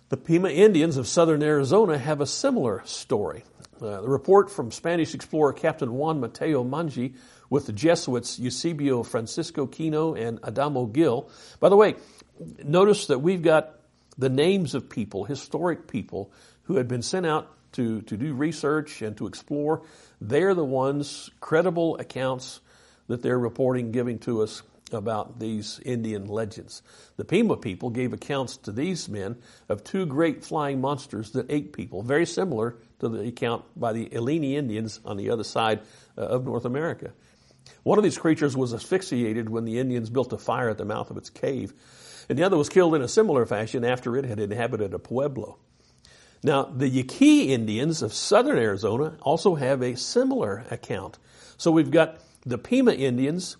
The 0.08 0.16
Pima 0.16 0.50
Indians 0.50 0.96
of 0.96 1.08
southern 1.08 1.42
Arizona 1.42 1.98
have 1.98 2.20
a 2.20 2.26
similar 2.26 2.82
story. 2.86 3.42
Uh, 3.80 4.00
the 4.00 4.08
report 4.08 4.50
from 4.50 4.70
Spanish 4.70 5.14
explorer 5.14 5.52
Captain 5.52 5.92
Juan 5.92 6.20
Mateo 6.20 6.64
Manje 6.64 7.14
with 7.50 7.66
the 7.66 7.72
Jesuits 7.72 8.38
Eusebio 8.38 9.02
Francisco 9.02 9.66
Kino 9.66 10.14
and 10.14 10.38
Adamo 10.42 10.86
Gill. 10.86 11.28
By 11.60 11.68
the 11.68 11.76
way, 11.76 11.96
notice 12.64 13.06
that 13.08 13.18
we've 13.18 13.42
got 13.42 13.74
the 14.16 14.28
names 14.28 14.74
of 14.74 14.88
people, 14.88 15.24
historic 15.24 15.88
people, 15.88 16.32
who 16.64 16.76
had 16.76 16.88
been 16.88 17.02
sent 17.02 17.26
out 17.26 17.54
to, 17.78 18.02
to 18.02 18.16
do 18.16 18.35
research 18.35 19.02
and 19.02 19.16
to 19.16 19.28
explore. 19.28 19.82
They're 20.20 20.54
the 20.54 20.64
ones, 20.64 21.30
credible 21.40 21.97
accounts 21.99 22.61
that 23.06 23.23
they're 23.23 23.38
reporting, 23.38 23.92
giving 23.92 24.18
to 24.20 24.42
us 24.42 24.62
about 24.92 25.38
these 25.38 25.78
Indian 25.85 26.26
legends. 26.26 26.82
The 27.16 27.25
Pima 27.25 27.56
people 27.56 27.90
gave 27.90 28.12
accounts 28.12 28.56
to 28.58 28.73
these 28.73 29.08
men 29.08 29.37
of 29.68 29.85
two 29.85 30.06
great 30.06 30.44
flying 30.44 30.80
monsters 30.80 31.30
that 31.32 31.52
ate 31.52 31.73
people, 31.73 32.02
very 32.02 32.26
similar 32.26 32.75
to 32.99 33.08
the 33.08 33.28
account 33.28 33.64
by 33.76 33.92
the 33.92 34.12
Illini 34.12 34.56
Indians 34.56 34.99
on 35.04 35.16
the 35.16 35.30
other 35.30 35.44
side 35.44 35.80
uh, 36.16 36.23
of 36.23 36.44
North 36.44 36.64
America. 36.64 37.12
One 37.85 37.99
of 37.99 38.02
these 38.02 38.18
creatures 38.18 38.56
was 38.56 38.75
asphyxiated 38.75 39.49
when 39.49 39.66
the 39.66 39.78
Indians 39.78 40.11
built 40.11 40.32
a 40.32 40.38
fire 40.38 40.68
at 40.68 40.78
the 40.78 40.85
mouth 40.85 41.11
of 41.12 41.16
its 41.16 41.30
cave, 41.30 41.75
and 42.28 42.37
the 42.37 42.42
other 42.42 42.56
was 42.56 42.68
killed 42.68 42.97
in 42.97 43.02
a 43.02 43.08
similar 43.08 43.47
fashion 43.47 43.85
after 43.85 44.16
it 44.16 44.25
had 44.25 44.40
inhabited 44.40 44.94
a 44.94 44.99
pueblo. 44.99 45.58
Now, 46.42 46.64
the 46.64 46.88
Yaqui 46.88 47.52
Indians 47.52 48.02
of 48.02 48.12
southern 48.12 48.59
Arizona 48.59 49.16
also 49.23 49.57
have 49.57 49.83
a 49.83 49.97
similar 49.97 50.64
account. 50.71 51.18
So 51.57 51.73
we've 51.73 51.90
got 51.90 52.21
the 52.47 52.59
Pima 52.59 52.92
Indians, 52.92 53.57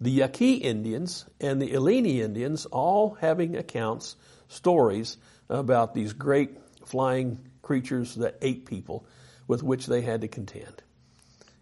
the 0.00 0.10
Yaqui 0.10 0.54
Indians, 0.54 1.24
and 1.40 1.60
the 1.60 1.72
Illini 1.72 2.20
Indians 2.20 2.66
all 2.66 3.16
having 3.20 3.56
accounts, 3.56 4.16
stories 4.48 5.16
about 5.48 5.94
these 5.94 6.12
great 6.12 6.58
flying 6.84 7.38
creatures 7.62 8.14
that 8.16 8.36
ate 8.42 8.66
people 8.66 9.06
with 9.46 9.62
which 9.62 9.86
they 9.86 10.02
had 10.02 10.20
to 10.20 10.28
contend. 10.28 10.82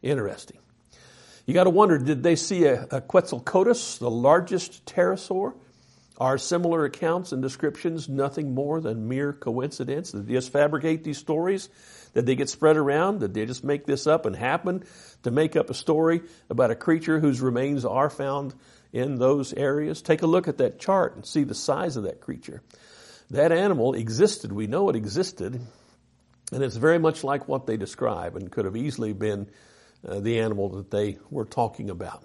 Interesting. 0.03 0.59
You 1.47 1.55
got 1.55 1.65
to 1.65 1.71
wonder, 1.71 1.99
did 1.99 2.25
they 2.25 2.35
see 2.35 2.65
a, 2.65 2.83
a 2.85 3.01
Quetzalcoatlus, 3.01 3.99
the 3.99 4.11
largest 4.11 4.85
pterosaur? 4.87 5.55
Are 6.19 6.39
similar 6.39 6.85
accounts 6.87 7.33
and 7.33 7.43
descriptions 7.43 8.09
nothing 8.09 8.55
more 8.55 8.81
than 8.81 9.07
mere 9.07 9.35
coincidence? 9.35 10.13
Did 10.13 10.27
they 10.27 10.33
just 10.33 10.51
fabricate 10.51 11.05
these 11.05 11.19
stories? 11.19 11.69
Did 12.15 12.25
they 12.25 12.35
get 12.35 12.49
spread 12.49 12.79
around? 12.79 13.21
Did 13.21 13.35
they 13.35 13.45
just 13.45 13.63
make 13.63 13.85
this 13.85 14.07
up 14.07 14.25
and 14.25 14.35
happen 14.35 14.85
to 15.25 15.31
make 15.31 15.57
up 15.57 15.69
a 15.69 15.75
story 15.75 16.23
about 16.49 16.71
a 16.71 16.75
creature 16.75 17.21
whose 17.21 17.43
remains 17.43 17.85
are 17.85 18.09
found 18.09 18.55
in 18.93 19.17
those 19.17 19.53
areas? 19.53 20.01
Take 20.01 20.23
a 20.23 20.27
look 20.27 20.49
at 20.49 20.59
that 20.59 20.79
chart 20.79 21.17
and 21.17 21.27
see 21.27 21.45
the 21.45 21.55
size 21.55 21.99
of 21.99 22.05
that 22.05 22.23
creature. 22.23 22.63
That 23.31 23.53
animal 23.53 23.93
existed. 23.93 24.53
We 24.53 24.69
know 24.69 24.89
it 24.89 24.97
existed. 24.97 25.61
And 26.51 26.63
it's 26.63 26.77
very 26.77 26.99
much 26.99 27.25
like 27.25 27.47
what 27.47 27.67
they 27.67 27.77
describe 27.77 28.37
and 28.37 28.51
could 28.51 28.65
have 28.65 28.77
easily 28.77 29.13
been 29.13 29.51
uh, 30.07 30.21
the 30.21 30.41
animal 30.41 30.71
that 30.77 30.91
they 30.91 31.19
were 31.29 31.45
talking 31.45 31.91
about. 31.91 32.25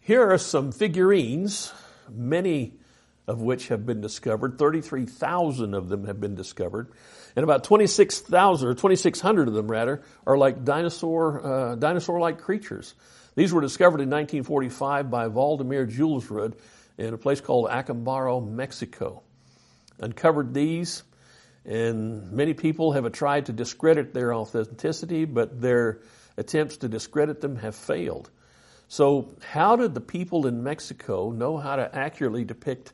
Here 0.00 0.28
are 0.28 0.38
some 0.38 0.72
figurines, 0.72 1.72
many 2.10 2.78
of 3.26 3.40
which 3.40 3.68
have 3.68 3.86
been 3.86 4.00
discovered. 4.00 4.58
33,000 4.58 5.74
of 5.74 5.88
them 5.88 6.06
have 6.06 6.20
been 6.20 6.34
discovered. 6.34 6.90
And 7.36 7.44
about 7.44 7.64
26,000 7.64 8.68
or 8.68 8.74
2,600 8.74 9.48
of 9.48 9.54
them 9.54 9.70
rather 9.70 10.02
are 10.26 10.36
like 10.36 10.64
dinosaur, 10.64 11.44
uh, 11.44 11.74
dinosaur-like 11.76 12.40
creatures. 12.40 12.94
These 13.34 13.52
were 13.52 13.60
discovered 13.60 14.00
in 14.00 14.10
1945 14.10 15.10
by 15.10 15.28
Waldemar 15.28 15.86
Julsrud 15.86 16.54
in 16.98 17.14
a 17.14 17.18
place 17.18 17.40
called 17.40 17.68
Acambaro, 17.70 18.46
Mexico. 18.46 19.22
Uncovered 19.98 20.52
these, 20.52 21.02
and 21.64 22.32
many 22.32 22.54
people 22.54 22.92
have 22.92 23.10
tried 23.12 23.46
to 23.46 23.52
discredit 23.52 24.12
their 24.12 24.34
authenticity, 24.34 25.24
but 25.24 25.60
their 25.60 26.00
attempts 26.36 26.78
to 26.78 26.88
discredit 26.88 27.40
them 27.40 27.56
have 27.56 27.74
failed. 27.74 28.30
So, 28.88 29.30
how 29.40 29.76
did 29.76 29.94
the 29.94 30.00
people 30.00 30.46
in 30.46 30.62
Mexico 30.62 31.30
know 31.30 31.56
how 31.56 31.76
to 31.76 31.96
accurately 31.96 32.44
depict 32.44 32.92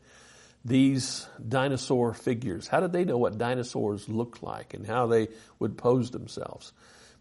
these 0.65 1.27
dinosaur 1.47 2.15
figures? 2.15 2.69
How 2.69 2.81
did 2.81 2.93
they 2.93 3.05
know 3.05 3.19
what 3.19 3.39
dinosaurs 3.39 4.09
looked 4.09 4.43
like 4.43 4.75
and 4.75 4.87
how 4.87 5.07
they 5.07 5.29
would 5.59 5.79
pose 5.79 6.11
themselves? 6.11 6.73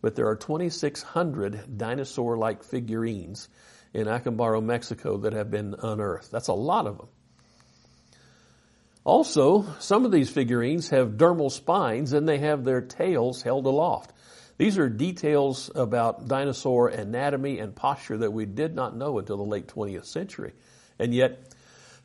But 0.01 0.15
there 0.15 0.27
are 0.27 0.35
2,600 0.35 1.77
dinosaur 1.77 2.37
like 2.37 2.63
figurines 2.63 3.49
in 3.93 4.07
Acambaro, 4.07 4.63
Mexico 4.63 5.17
that 5.17 5.33
have 5.33 5.49
been 5.49 5.75
unearthed. 5.81 6.31
That's 6.31 6.49
a 6.49 6.53
lot 6.53 6.87
of 6.87 6.97
them. 6.97 7.07
Also, 9.03 9.65
some 9.79 10.03
of 10.03 10.11
these 10.11 10.29
figurines 10.29 10.89
have 10.89 11.11
dermal 11.11 11.49
spines 11.49 12.11
and 12.11 12.27
they 12.27 12.39
have 12.39 12.65
their 12.65 12.81
tails 12.81 13.41
held 13.41 13.65
aloft. 13.65 14.11
These 14.57 14.77
are 14.77 14.89
details 14.89 15.71
about 15.73 16.27
dinosaur 16.27 16.89
anatomy 16.89 17.59
and 17.59 17.75
posture 17.75 18.17
that 18.17 18.33
we 18.33 18.45
did 18.45 18.75
not 18.75 18.97
know 18.97 19.17
until 19.17 19.37
the 19.37 19.43
late 19.43 19.67
20th 19.67 20.05
century. 20.05 20.53
And 20.99 21.13
yet, 21.13 21.53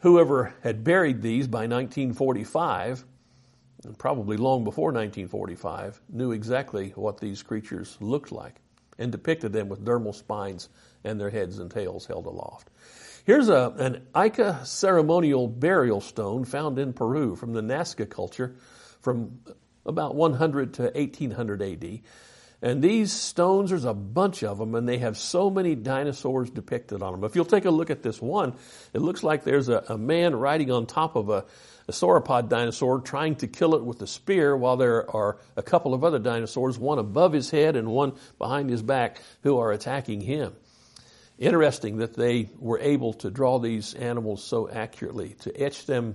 whoever 0.02 0.52
had 0.62 0.84
buried 0.84 1.22
these 1.22 1.46
by 1.46 1.60
1945, 1.60 3.04
and 3.84 3.98
probably 3.98 4.36
long 4.36 4.64
before 4.64 4.92
1945, 4.92 6.00
knew 6.10 6.32
exactly 6.32 6.90
what 6.96 7.18
these 7.18 7.42
creatures 7.42 7.96
looked 8.00 8.32
like 8.32 8.56
and 8.98 9.10
depicted 9.10 9.52
them 9.52 9.68
with 9.68 9.84
dermal 9.84 10.14
spines 10.14 10.68
and 11.04 11.20
their 11.20 11.30
heads 11.30 11.58
and 11.58 11.70
tails 11.70 12.06
held 12.06 12.26
aloft. 12.26 12.68
Here's 13.24 13.48
a, 13.48 13.72
an 13.78 14.06
Ica 14.14 14.66
ceremonial 14.66 15.46
burial 15.46 16.00
stone 16.00 16.44
found 16.44 16.78
in 16.78 16.92
Peru 16.92 17.36
from 17.36 17.52
the 17.52 17.62
Nazca 17.62 18.08
culture 18.08 18.56
from 19.00 19.40
about 19.86 20.16
100 20.16 20.74
to 20.74 20.82
1800 20.82 21.62
AD. 21.62 22.00
And 22.62 22.80
these 22.80 23.12
stones, 23.12 23.70
there's 23.70 23.84
a 23.84 23.92
bunch 23.92 24.44
of 24.44 24.58
them, 24.58 24.76
and 24.76 24.88
they 24.88 24.98
have 24.98 25.18
so 25.18 25.50
many 25.50 25.74
dinosaurs 25.74 26.48
depicted 26.48 27.02
on 27.02 27.12
them. 27.12 27.24
If 27.24 27.34
you'll 27.34 27.44
take 27.44 27.64
a 27.64 27.72
look 27.72 27.90
at 27.90 28.04
this 28.04 28.22
one, 28.22 28.54
it 28.92 29.00
looks 29.00 29.24
like 29.24 29.42
there's 29.42 29.68
a, 29.68 29.84
a 29.88 29.98
man 29.98 30.36
riding 30.36 30.70
on 30.70 30.86
top 30.86 31.16
of 31.16 31.28
a, 31.28 31.44
a 31.88 31.92
sauropod 31.92 32.48
dinosaur 32.48 33.00
trying 33.00 33.34
to 33.36 33.48
kill 33.48 33.74
it 33.74 33.84
with 33.84 34.00
a 34.00 34.06
spear 34.06 34.56
while 34.56 34.76
there 34.76 35.10
are 35.10 35.38
a 35.56 35.62
couple 35.62 35.92
of 35.92 36.04
other 36.04 36.20
dinosaurs, 36.20 36.78
one 36.78 37.00
above 37.00 37.32
his 37.32 37.50
head 37.50 37.74
and 37.74 37.88
one 37.88 38.12
behind 38.38 38.70
his 38.70 38.82
back, 38.82 39.20
who 39.42 39.58
are 39.58 39.72
attacking 39.72 40.20
him. 40.20 40.54
Interesting 41.40 41.96
that 41.96 42.14
they 42.14 42.48
were 42.60 42.78
able 42.78 43.14
to 43.14 43.30
draw 43.32 43.58
these 43.58 43.94
animals 43.94 44.44
so 44.44 44.70
accurately, 44.70 45.30
to 45.40 45.60
etch 45.60 45.86
them 45.86 46.14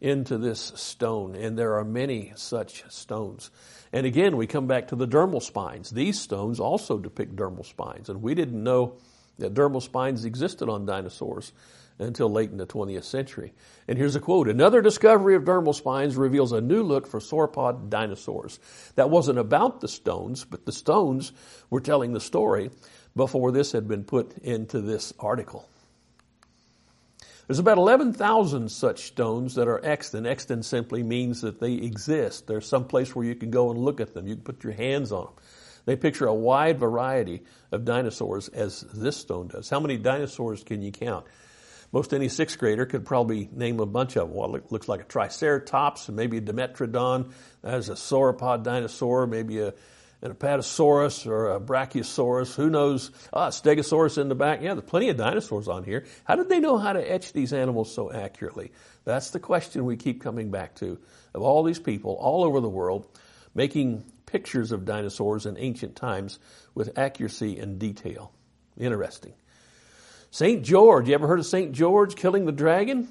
into 0.00 0.38
this 0.38 0.72
stone, 0.76 1.34
and 1.34 1.58
there 1.58 1.74
are 1.74 1.84
many 1.84 2.32
such 2.36 2.84
stones. 2.90 3.50
And 3.92 4.06
again, 4.06 4.36
we 4.36 4.46
come 4.46 4.66
back 4.66 4.88
to 4.88 4.96
the 4.96 5.08
dermal 5.08 5.42
spines. 5.42 5.90
These 5.90 6.20
stones 6.20 6.60
also 6.60 6.98
depict 6.98 7.36
dermal 7.36 7.64
spines, 7.64 8.08
and 8.08 8.22
we 8.22 8.34
didn't 8.34 8.62
know 8.62 8.96
that 9.38 9.54
dermal 9.54 9.82
spines 9.82 10.24
existed 10.24 10.68
on 10.68 10.86
dinosaurs 10.86 11.52
until 11.98 12.30
late 12.30 12.50
in 12.50 12.58
the 12.58 12.66
20th 12.66 13.04
century. 13.04 13.54
And 13.88 13.96
here's 13.96 14.16
a 14.16 14.20
quote 14.20 14.48
Another 14.48 14.82
discovery 14.82 15.34
of 15.34 15.44
dermal 15.44 15.74
spines 15.74 16.16
reveals 16.16 16.52
a 16.52 16.60
new 16.60 16.82
look 16.82 17.06
for 17.06 17.20
sauropod 17.20 17.88
dinosaurs. 17.88 18.58
That 18.96 19.10
wasn't 19.10 19.38
about 19.38 19.80
the 19.80 19.88
stones, 19.88 20.44
but 20.44 20.66
the 20.66 20.72
stones 20.72 21.32
were 21.70 21.80
telling 21.80 22.12
the 22.12 22.20
story 22.20 22.70
before 23.14 23.50
this 23.50 23.72
had 23.72 23.88
been 23.88 24.04
put 24.04 24.36
into 24.38 24.80
this 24.80 25.14
article. 25.18 25.68
There's 27.46 27.60
about 27.60 27.78
11,000 27.78 28.70
such 28.70 29.04
stones 29.04 29.54
that 29.54 29.68
are 29.68 29.84
extant. 29.84 30.26
Extant 30.26 30.64
simply 30.64 31.04
means 31.04 31.42
that 31.42 31.60
they 31.60 31.74
exist. 31.74 32.48
There's 32.48 32.66
some 32.66 32.86
place 32.86 33.14
where 33.14 33.24
you 33.24 33.36
can 33.36 33.50
go 33.50 33.70
and 33.70 33.78
look 33.78 34.00
at 34.00 34.14
them. 34.14 34.26
You 34.26 34.34
can 34.34 34.42
put 34.42 34.64
your 34.64 34.72
hands 34.72 35.12
on 35.12 35.26
them. 35.26 35.34
They 35.84 35.94
picture 35.94 36.26
a 36.26 36.34
wide 36.34 36.80
variety 36.80 37.44
of 37.70 37.84
dinosaurs 37.84 38.48
as 38.48 38.80
this 38.92 39.16
stone 39.16 39.46
does. 39.46 39.70
How 39.70 39.78
many 39.78 39.96
dinosaurs 39.96 40.64
can 40.64 40.82
you 40.82 40.90
count? 40.90 41.24
Most 41.92 42.12
any 42.12 42.28
sixth 42.28 42.58
grader 42.58 42.84
could 42.84 43.06
probably 43.06 43.48
name 43.52 43.78
a 43.78 43.86
bunch 43.86 44.16
of 44.16 44.28
them. 44.28 44.36
Well, 44.36 44.56
it 44.56 44.72
looks 44.72 44.88
like 44.88 45.00
a 45.00 45.04
triceratops, 45.04 46.08
maybe 46.08 46.38
a 46.38 46.40
dimetrodon, 46.40 47.30
That 47.62 47.74
is 47.74 47.88
a 47.88 47.94
sauropod 47.94 48.64
dinosaur, 48.64 49.28
maybe 49.28 49.60
a 49.60 49.72
an 50.22 50.32
apatosaurus 50.32 51.26
or 51.26 51.52
a 51.52 51.60
brachiosaurus. 51.60 52.54
Who 52.54 52.70
knows? 52.70 53.10
Ah, 53.32 53.48
stegosaurus 53.48 54.18
in 54.18 54.28
the 54.28 54.34
back. 54.34 54.62
Yeah, 54.62 54.74
there's 54.74 54.88
plenty 54.88 55.08
of 55.08 55.16
dinosaurs 55.16 55.68
on 55.68 55.84
here. 55.84 56.04
How 56.24 56.36
did 56.36 56.48
they 56.48 56.60
know 56.60 56.78
how 56.78 56.92
to 56.92 57.12
etch 57.12 57.32
these 57.32 57.52
animals 57.52 57.94
so 57.94 58.12
accurately? 58.12 58.72
That's 59.04 59.30
the 59.30 59.40
question 59.40 59.84
we 59.84 59.96
keep 59.96 60.22
coming 60.22 60.50
back 60.50 60.74
to. 60.76 60.98
Of 61.34 61.42
all 61.42 61.62
these 61.62 61.78
people 61.78 62.12
all 62.12 62.44
over 62.44 62.60
the 62.60 62.68
world 62.68 63.06
making 63.54 64.04
pictures 64.26 64.72
of 64.72 64.84
dinosaurs 64.84 65.46
in 65.46 65.56
ancient 65.58 65.96
times 65.96 66.38
with 66.74 66.98
accuracy 66.98 67.58
and 67.58 67.78
detail. 67.78 68.32
Interesting. 68.76 69.32
St. 70.30 70.62
George. 70.62 71.08
You 71.08 71.14
ever 71.14 71.26
heard 71.26 71.38
of 71.38 71.46
St. 71.46 71.72
George 71.72 72.16
killing 72.16 72.44
the 72.44 72.52
dragon? 72.52 73.08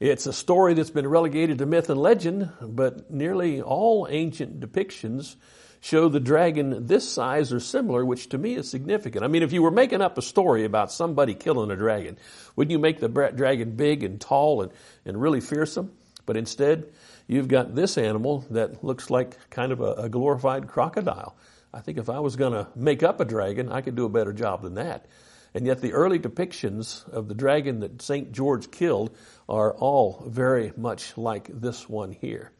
It's 0.00 0.26
a 0.26 0.32
story 0.32 0.74
that's 0.74 0.90
been 0.90 1.06
relegated 1.06 1.58
to 1.58 1.66
myth 1.66 1.90
and 1.90 2.00
legend, 2.00 2.50
but 2.60 3.10
nearly 3.10 3.60
all 3.60 4.08
ancient 4.10 4.58
depictions 4.58 5.36
show 5.82 6.08
the 6.08 6.20
dragon 6.20 6.86
this 6.86 7.06
size 7.12 7.52
or 7.52 7.58
similar, 7.58 8.06
which 8.06 8.28
to 8.28 8.38
me 8.38 8.54
is 8.54 8.70
significant. 8.70 9.24
I 9.24 9.28
mean, 9.28 9.42
if 9.42 9.52
you 9.52 9.62
were 9.62 9.72
making 9.72 10.00
up 10.00 10.16
a 10.16 10.22
story 10.22 10.64
about 10.64 10.92
somebody 10.92 11.34
killing 11.34 11.72
a 11.72 11.76
dragon, 11.76 12.16
wouldn't 12.54 12.70
you 12.70 12.78
make 12.78 13.00
the 13.00 13.08
dragon 13.08 13.72
big 13.72 14.04
and 14.04 14.20
tall 14.20 14.62
and, 14.62 14.70
and 15.04 15.20
really 15.20 15.40
fearsome? 15.40 15.90
But 16.24 16.36
instead, 16.36 16.92
you've 17.26 17.48
got 17.48 17.74
this 17.74 17.98
animal 17.98 18.46
that 18.50 18.84
looks 18.84 19.10
like 19.10 19.36
kind 19.50 19.72
of 19.72 19.80
a, 19.80 19.92
a 19.94 20.08
glorified 20.08 20.68
crocodile. 20.68 21.36
I 21.74 21.80
think 21.80 21.98
if 21.98 22.08
I 22.08 22.20
was 22.20 22.36
going 22.36 22.52
to 22.52 22.68
make 22.76 23.02
up 23.02 23.18
a 23.18 23.24
dragon, 23.24 23.72
I 23.72 23.80
could 23.80 23.96
do 23.96 24.04
a 24.04 24.08
better 24.08 24.32
job 24.32 24.62
than 24.62 24.74
that. 24.74 25.06
And 25.52 25.66
yet 25.66 25.80
the 25.80 25.94
early 25.94 26.20
depictions 26.20 27.08
of 27.10 27.26
the 27.26 27.34
dragon 27.34 27.80
that 27.80 28.00
St. 28.00 28.30
George 28.30 28.70
killed 28.70 29.16
are 29.48 29.74
all 29.74 30.24
very 30.28 30.72
much 30.76 31.18
like 31.18 31.48
this 31.52 31.88
one 31.88 32.12
here. 32.12 32.52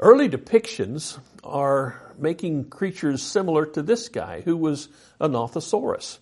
Early 0.00 0.28
depictions 0.28 1.18
are 1.42 2.00
making 2.16 2.70
creatures 2.70 3.20
similar 3.20 3.66
to 3.66 3.82
this 3.82 4.08
guy, 4.08 4.42
who 4.42 4.56
was 4.56 4.88
a 5.20 5.28
Nothosaurus, 5.28 6.18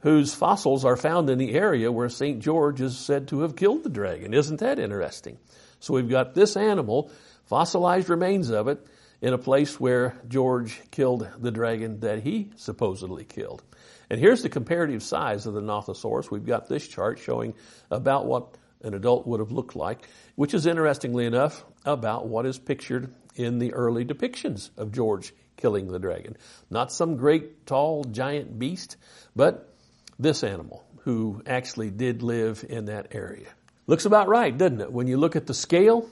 whose 0.00 0.34
fossils 0.34 0.84
are 0.84 0.98
found 0.98 1.30
in 1.30 1.38
the 1.38 1.54
area 1.54 1.90
where 1.90 2.10
St. 2.10 2.40
George 2.40 2.82
is 2.82 2.98
said 2.98 3.28
to 3.28 3.40
have 3.40 3.56
killed 3.56 3.84
the 3.84 3.88
dragon. 3.88 4.34
Isn't 4.34 4.60
that 4.60 4.78
interesting? 4.78 5.38
So 5.80 5.94
we've 5.94 6.10
got 6.10 6.34
this 6.34 6.58
animal, 6.58 7.10
fossilized 7.46 8.10
remains 8.10 8.50
of 8.50 8.68
it, 8.68 8.86
in 9.22 9.32
a 9.32 9.38
place 9.38 9.80
where 9.80 10.14
George 10.28 10.78
killed 10.90 11.26
the 11.38 11.50
dragon 11.50 12.00
that 12.00 12.22
he 12.22 12.50
supposedly 12.56 13.24
killed. 13.24 13.62
And 14.10 14.20
here's 14.20 14.42
the 14.42 14.50
comparative 14.50 15.02
size 15.02 15.46
of 15.46 15.54
the 15.54 15.62
Nothosaurus. 15.62 16.30
We've 16.30 16.44
got 16.44 16.68
this 16.68 16.86
chart 16.86 17.18
showing 17.18 17.54
about 17.90 18.26
what 18.26 18.58
an 18.82 18.94
adult 18.94 19.26
would 19.26 19.40
have 19.40 19.52
looked 19.52 19.76
like, 19.76 20.08
which 20.34 20.54
is 20.54 20.66
interestingly 20.66 21.26
enough 21.26 21.64
about 21.84 22.28
what 22.28 22.46
is 22.46 22.58
pictured 22.58 23.12
in 23.34 23.58
the 23.58 23.72
early 23.72 24.04
depictions 24.04 24.70
of 24.76 24.92
George 24.92 25.32
killing 25.56 25.88
the 25.88 25.98
dragon. 25.98 26.36
Not 26.70 26.92
some 26.92 27.16
great, 27.16 27.66
tall, 27.66 28.04
giant 28.04 28.58
beast, 28.58 28.96
but 29.34 29.72
this 30.18 30.42
animal 30.42 30.84
who 31.00 31.42
actually 31.46 31.90
did 31.90 32.22
live 32.22 32.64
in 32.68 32.86
that 32.86 33.14
area. 33.14 33.48
Looks 33.86 34.04
about 34.04 34.28
right, 34.28 34.56
doesn't 34.56 34.80
it? 34.80 34.92
When 34.92 35.06
you 35.06 35.16
look 35.16 35.36
at 35.36 35.46
the 35.46 35.54
scale, 35.54 36.08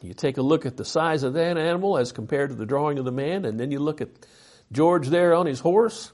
you 0.00 0.14
take 0.14 0.38
a 0.38 0.42
look 0.42 0.66
at 0.66 0.76
the 0.76 0.84
size 0.84 1.22
of 1.22 1.34
that 1.34 1.58
animal 1.58 1.98
as 1.98 2.12
compared 2.12 2.50
to 2.50 2.56
the 2.56 2.66
drawing 2.66 2.98
of 2.98 3.04
the 3.04 3.12
man, 3.12 3.44
and 3.44 3.60
then 3.60 3.70
you 3.70 3.78
look 3.78 4.00
at 4.00 4.08
George 4.72 5.08
there 5.08 5.34
on 5.34 5.46
his 5.46 5.60
horse, 5.60 6.10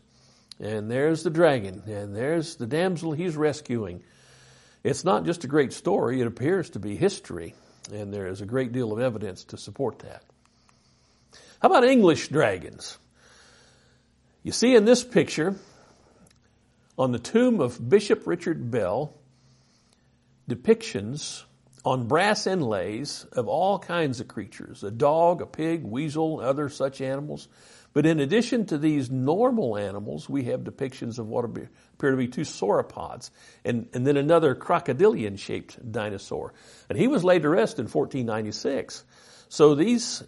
And 0.60 0.90
there's 0.90 1.22
the 1.22 1.30
dragon, 1.30 1.84
and 1.86 2.16
there's 2.16 2.56
the 2.56 2.66
damsel 2.66 3.12
he's 3.12 3.36
rescuing. 3.36 4.02
It's 4.84 5.04
not 5.04 5.24
just 5.24 5.44
a 5.44 5.48
great 5.48 5.72
story, 5.72 6.20
it 6.20 6.26
appears 6.26 6.70
to 6.70 6.78
be 6.78 6.96
history, 6.96 7.54
and 7.92 8.12
there 8.12 8.26
is 8.26 8.40
a 8.40 8.46
great 8.46 8.72
deal 8.72 8.92
of 8.92 9.00
evidence 9.00 9.44
to 9.44 9.56
support 9.56 10.00
that. 10.00 10.22
How 11.60 11.68
about 11.68 11.84
English 11.84 12.28
dragons? 12.28 12.98
You 14.42 14.52
see 14.52 14.74
in 14.74 14.84
this 14.84 15.02
picture, 15.02 15.56
on 16.96 17.12
the 17.12 17.18
tomb 17.18 17.60
of 17.60 17.88
Bishop 17.88 18.26
Richard 18.26 18.70
Bell, 18.70 19.12
depictions 20.48 21.42
on 21.84 22.06
brass 22.06 22.46
inlays 22.46 23.24
of 23.32 23.48
all 23.48 23.78
kinds 23.78 24.20
of 24.20 24.28
creatures 24.28 24.84
a 24.84 24.90
dog, 24.90 25.42
a 25.42 25.46
pig, 25.46 25.84
weasel, 25.84 26.40
other 26.40 26.68
such 26.68 27.00
animals. 27.00 27.48
But 27.92 28.06
in 28.06 28.20
addition 28.20 28.66
to 28.66 28.78
these 28.78 29.10
normal 29.10 29.76
animals, 29.76 30.28
we 30.28 30.44
have 30.44 30.60
depictions 30.60 31.18
of 31.18 31.26
what 31.26 31.44
appear 31.44 31.70
to 32.10 32.16
be 32.16 32.28
two 32.28 32.42
sauropods 32.42 33.30
and, 33.64 33.88
and 33.92 34.06
then 34.06 34.16
another 34.16 34.54
crocodilian 34.54 35.38
shaped 35.38 35.90
dinosaur. 35.90 36.52
And 36.88 36.98
he 36.98 37.08
was 37.08 37.24
laid 37.24 37.42
to 37.42 37.48
rest 37.48 37.78
in 37.78 37.86
1496. 37.86 39.04
So 39.48 39.74
these 39.74 40.22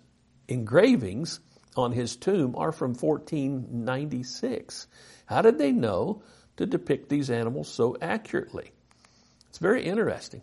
engravings 0.48 1.40
on 1.76 1.92
his 1.92 2.16
tomb 2.16 2.54
are 2.56 2.72
from 2.72 2.94
1496. 2.94 4.86
How 5.26 5.42
did 5.42 5.58
they 5.58 5.72
know 5.72 6.22
to 6.56 6.66
depict 6.66 7.08
these 7.08 7.30
animals 7.30 7.68
so 7.68 7.96
accurately? 8.00 8.72
It's 9.50 9.58
very 9.58 9.84
interesting. 9.84 10.42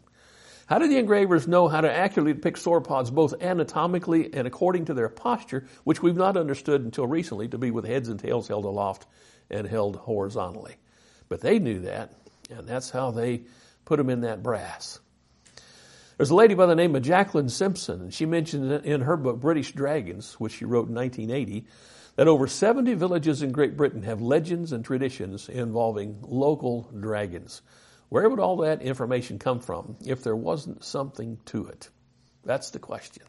How 0.67 0.79
did 0.79 0.91
the 0.91 0.97
engravers 0.97 1.47
know 1.47 1.69
how 1.69 1.79
to 1.79 1.91
accurately 1.91 2.33
depict 2.33 2.57
sauropods 2.57 3.09
both 3.09 3.41
anatomically 3.41 4.33
and 4.33 4.45
according 4.45 4.85
to 4.85 4.93
their 4.93 5.07
posture, 5.07 5.65
which 5.85 6.03
we've 6.03 6.17
not 6.17 6.35
understood 6.35 6.83
until 6.83 7.07
recently 7.07 7.47
to 7.47 7.57
be 7.57 7.71
with 7.71 7.85
heads 7.85 8.09
and 8.09 8.19
tails 8.19 8.49
held 8.49 8.65
aloft 8.65 9.05
and 9.49 9.65
held 9.65 9.95
horizontally? 9.95 10.75
But 11.29 11.39
they 11.39 11.59
knew 11.59 11.79
that, 11.81 12.11
and 12.49 12.67
that's 12.67 12.89
how 12.89 13.11
they 13.11 13.43
put 13.85 13.95
them 13.95 14.09
in 14.09 14.21
that 14.21 14.43
brass. 14.43 14.99
There's 16.17 16.31
a 16.31 16.35
lady 16.35 16.53
by 16.53 16.65
the 16.65 16.75
name 16.75 16.97
of 16.97 17.01
Jacqueline 17.01 17.47
Simpson, 17.47 18.01
and 18.01 18.13
she 18.13 18.25
mentioned 18.25 18.85
in 18.85 19.01
her 19.01 19.15
book 19.15 19.39
British 19.39 19.71
Dragons, 19.71 20.33
which 20.33 20.55
she 20.55 20.65
wrote 20.65 20.89
in 20.89 20.95
1980, 20.95 21.65
that 22.17 22.27
over 22.27 22.45
70 22.45 22.93
villages 22.95 23.41
in 23.41 23.53
Great 23.53 23.77
Britain 23.77 24.03
have 24.03 24.19
legends 24.19 24.73
and 24.73 24.83
traditions 24.83 25.47
involving 25.47 26.17
local 26.23 26.89
dragons. 26.99 27.61
Where 28.09 28.29
would 28.29 28.39
all 28.39 28.57
that 28.57 28.81
information 28.81 29.39
come 29.39 29.59
from 29.59 29.97
if 30.05 30.23
there 30.23 30.35
wasn't 30.35 30.83
something 30.83 31.39
to 31.45 31.67
it? 31.67 31.89
That's 32.45 32.69
the 32.69 32.79
question. 32.79 33.23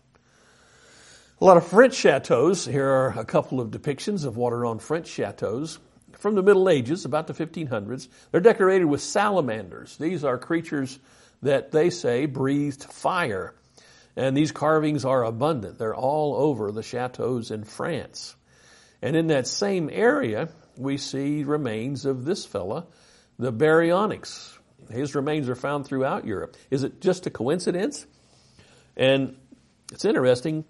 A 1.40 1.44
lot 1.44 1.56
of 1.56 1.66
French 1.66 1.94
chateaus. 1.94 2.64
Here 2.64 2.88
are 2.88 3.18
a 3.18 3.24
couple 3.24 3.60
of 3.60 3.70
depictions 3.70 4.24
of 4.24 4.36
what 4.36 4.52
are 4.52 4.66
on 4.66 4.78
French 4.78 5.08
chateaus 5.08 5.78
from 6.18 6.34
the 6.34 6.42
Middle 6.42 6.68
Ages, 6.68 7.04
about 7.04 7.26
the 7.26 7.34
1500s. 7.34 8.08
They're 8.30 8.40
decorated 8.40 8.86
with 8.86 9.00
salamanders. 9.00 9.96
These 9.98 10.24
are 10.24 10.38
creatures 10.38 10.98
that 11.42 11.70
they 11.70 11.90
say 11.90 12.26
breathed 12.26 12.84
fire. 12.84 13.54
And 14.16 14.36
these 14.36 14.50
carvings 14.50 15.04
are 15.04 15.24
abundant. 15.24 15.78
They're 15.78 15.94
all 15.94 16.34
over 16.34 16.72
the 16.72 16.82
chateaus 16.82 17.52
in 17.52 17.62
France. 17.62 18.34
And 19.00 19.14
in 19.14 19.28
that 19.28 19.46
same 19.46 19.88
area, 19.92 20.48
we 20.76 20.96
see 20.96 21.44
remains 21.44 22.04
of 22.04 22.24
this 22.24 22.44
fella, 22.44 22.86
the 23.38 23.52
Baryonyx, 23.52 24.57
his 24.90 25.14
remains 25.14 25.48
are 25.48 25.54
found 25.54 25.86
throughout 25.86 26.26
Europe. 26.26 26.56
Is 26.70 26.82
it 26.82 27.00
just 27.00 27.26
a 27.26 27.30
coincidence? 27.30 28.06
And 28.96 29.36
it's 29.92 30.04
interesting. 30.04 30.64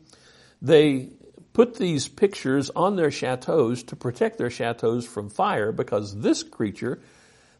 They 0.60 1.10
put 1.52 1.76
these 1.76 2.08
pictures 2.08 2.70
on 2.70 2.96
their 2.96 3.10
chateaus 3.10 3.82
to 3.84 3.96
protect 3.96 4.38
their 4.38 4.50
chateaus 4.50 5.06
from 5.06 5.30
fire 5.30 5.72
because 5.72 6.20
this 6.20 6.42
creature, 6.42 7.00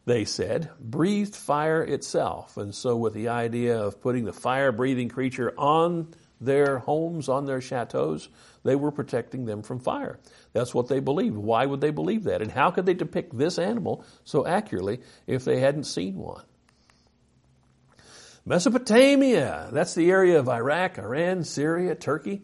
they 0.05 0.25
said, 0.25 0.69
breathed 0.79 1.35
fire 1.35 1.83
itself. 1.83 2.55
And 2.57 2.73
so 2.73 2.95
with 2.95 3.13
the 3.13 3.29
idea 3.29 3.77
of 3.77 4.01
putting 4.01 4.25
the 4.25 4.33
fire 4.33 4.71
breathing 4.71 5.09
creature 5.09 5.53
on 5.57 6.13
their 6.41 6.79
homes, 6.79 7.29
on 7.29 7.45
their 7.45 7.61
chateaus, 7.61 8.29
they 8.63 8.75
were 8.75 8.91
protecting 8.91 9.45
them 9.45 9.61
from 9.61 9.79
fire. 9.79 10.19
That's 10.53 10.73
what 10.73 10.87
they 10.87 10.99
believed. 10.99 11.35
Why 11.35 11.65
would 11.65 11.81
they 11.81 11.91
believe 11.91 12.23
that? 12.23 12.41
And 12.41 12.51
how 12.51 12.71
could 12.71 12.85
they 12.85 12.93
depict 12.93 13.37
this 13.37 13.59
animal 13.59 14.03
so 14.23 14.45
accurately 14.45 15.01
if 15.27 15.45
they 15.45 15.59
hadn't 15.59 15.83
seen 15.85 16.15
one? 16.15 16.43
Mesopotamia, 18.45 19.69
that's 19.71 19.93
the 19.93 20.09
area 20.09 20.39
of 20.39 20.49
Iraq, 20.49 20.97
Iran, 20.97 21.43
Syria, 21.43 21.93
Turkey. 21.93 22.43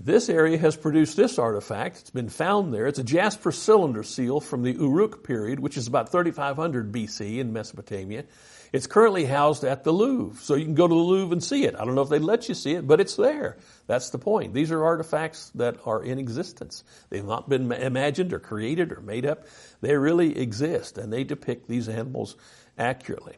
This 0.00 0.28
area 0.28 0.56
has 0.58 0.76
produced 0.76 1.16
this 1.16 1.40
artifact. 1.40 1.98
It's 1.98 2.10
been 2.10 2.28
found 2.28 2.72
there. 2.72 2.86
It's 2.86 3.00
a 3.00 3.04
jasper 3.04 3.50
cylinder 3.50 4.04
seal 4.04 4.40
from 4.40 4.62
the 4.62 4.72
Uruk 4.72 5.24
period, 5.24 5.58
which 5.58 5.76
is 5.76 5.88
about 5.88 6.12
3500 6.12 6.92
BC 6.92 7.38
in 7.38 7.52
Mesopotamia. 7.52 8.24
It's 8.72 8.86
currently 8.86 9.24
housed 9.24 9.64
at 9.64 9.82
the 9.82 9.92
Louvre, 9.92 10.40
so 10.40 10.54
you 10.54 10.64
can 10.64 10.76
go 10.76 10.86
to 10.86 10.94
the 10.94 11.00
Louvre 11.00 11.32
and 11.32 11.42
see 11.42 11.64
it. 11.64 11.74
I 11.74 11.84
don't 11.84 11.96
know 11.96 12.02
if 12.02 12.10
they 12.10 12.20
let 12.20 12.48
you 12.48 12.54
see 12.54 12.74
it, 12.74 12.86
but 12.86 13.00
it's 13.00 13.16
there. 13.16 13.56
That's 13.88 14.10
the 14.10 14.18
point. 14.18 14.54
These 14.54 14.70
are 14.70 14.84
artifacts 14.84 15.50
that 15.56 15.78
are 15.84 16.00
in 16.00 16.20
existence. 16.20 16.84
They've 17.10 17.24
not 17.24 17.48
been 17.48 17.72
imagined 17.72 18.32
or 18.32 18.38
created 18.38 18.92
or 18.92 19.00
made 19.00 19.26
up. 19.26 19.46
They 19.80 19.96
really 19.96 20.38
exist, 20.38 20.96
and 20.96 21.12
they 21.12 21.24
depict 21.24 21.66
these 21.66 21.88
animals 21.88 22.36
accurately. 22.78 23.34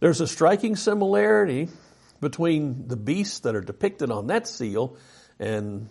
There's 0.00 0.20
a 0.20 0.26
striking 0.26 0.74
similarity 0.74 1.68
between 2.20 2.88
the 2.88 2.96
beasts 2.96 3.40
that 3.40 3.54
are 3.54 3.60
depicted 3.60 4.10
on 4.10 4.26
that 4.28 4.48
seal 4.48 4.96
and 5.40 5.88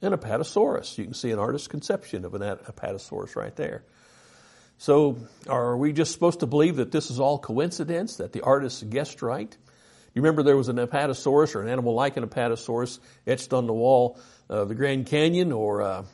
an 0.00 0.12
apatosaurus. 0.12 0.96
You 0.96 1.04
can 1.04 1.14
see 1.14 1.30
an 1.30 1.38
artist's 1.38 1.68
conception 1.68 2.24
of 2.24 2.34
an 2.34 2.40
apatosaurus 2.40 3.36
right 3.36 3.54
there. 3.56 3.84
So, 4.78 5.18
are 5.46 5.76
we 5.76 5.92
just 5.92 6.12
supposed 6.12 6.40
to 6.40 6.46
believe 6.46 6.76
that 6.76 6.90
this 6.90 7.10
is 7.10 7.20
all 7.20 7.38
coincidence, 7.38 8.16
that 8.16 8.32
the 8.32 8.40
artist 8.40 8.88
guessed 8.88 9.22
right? 9.22 9.54
You 10.14 10.22
remember 10.22 10.42
there 10.42 10.56
was 10.56 10.68
an 10.68 10.76
apatosaurus 10.76 11.54
or 11.54 11.62
an 11.62 11.68
animal 11.68 11.94
like 11.94 12.16
an 12.16 12.26
apatosaurus 12.26 12.98
etched 13.26 13.52
on 13.52 13.66
the 13.66 13.72
wall 13.72 14.18
of 14.48 14.68
the 14.68 14.74
Grand 14.74 15.06
Canyon 15.06 15.52
or 15.52 15.82
uh, 15.82 16.04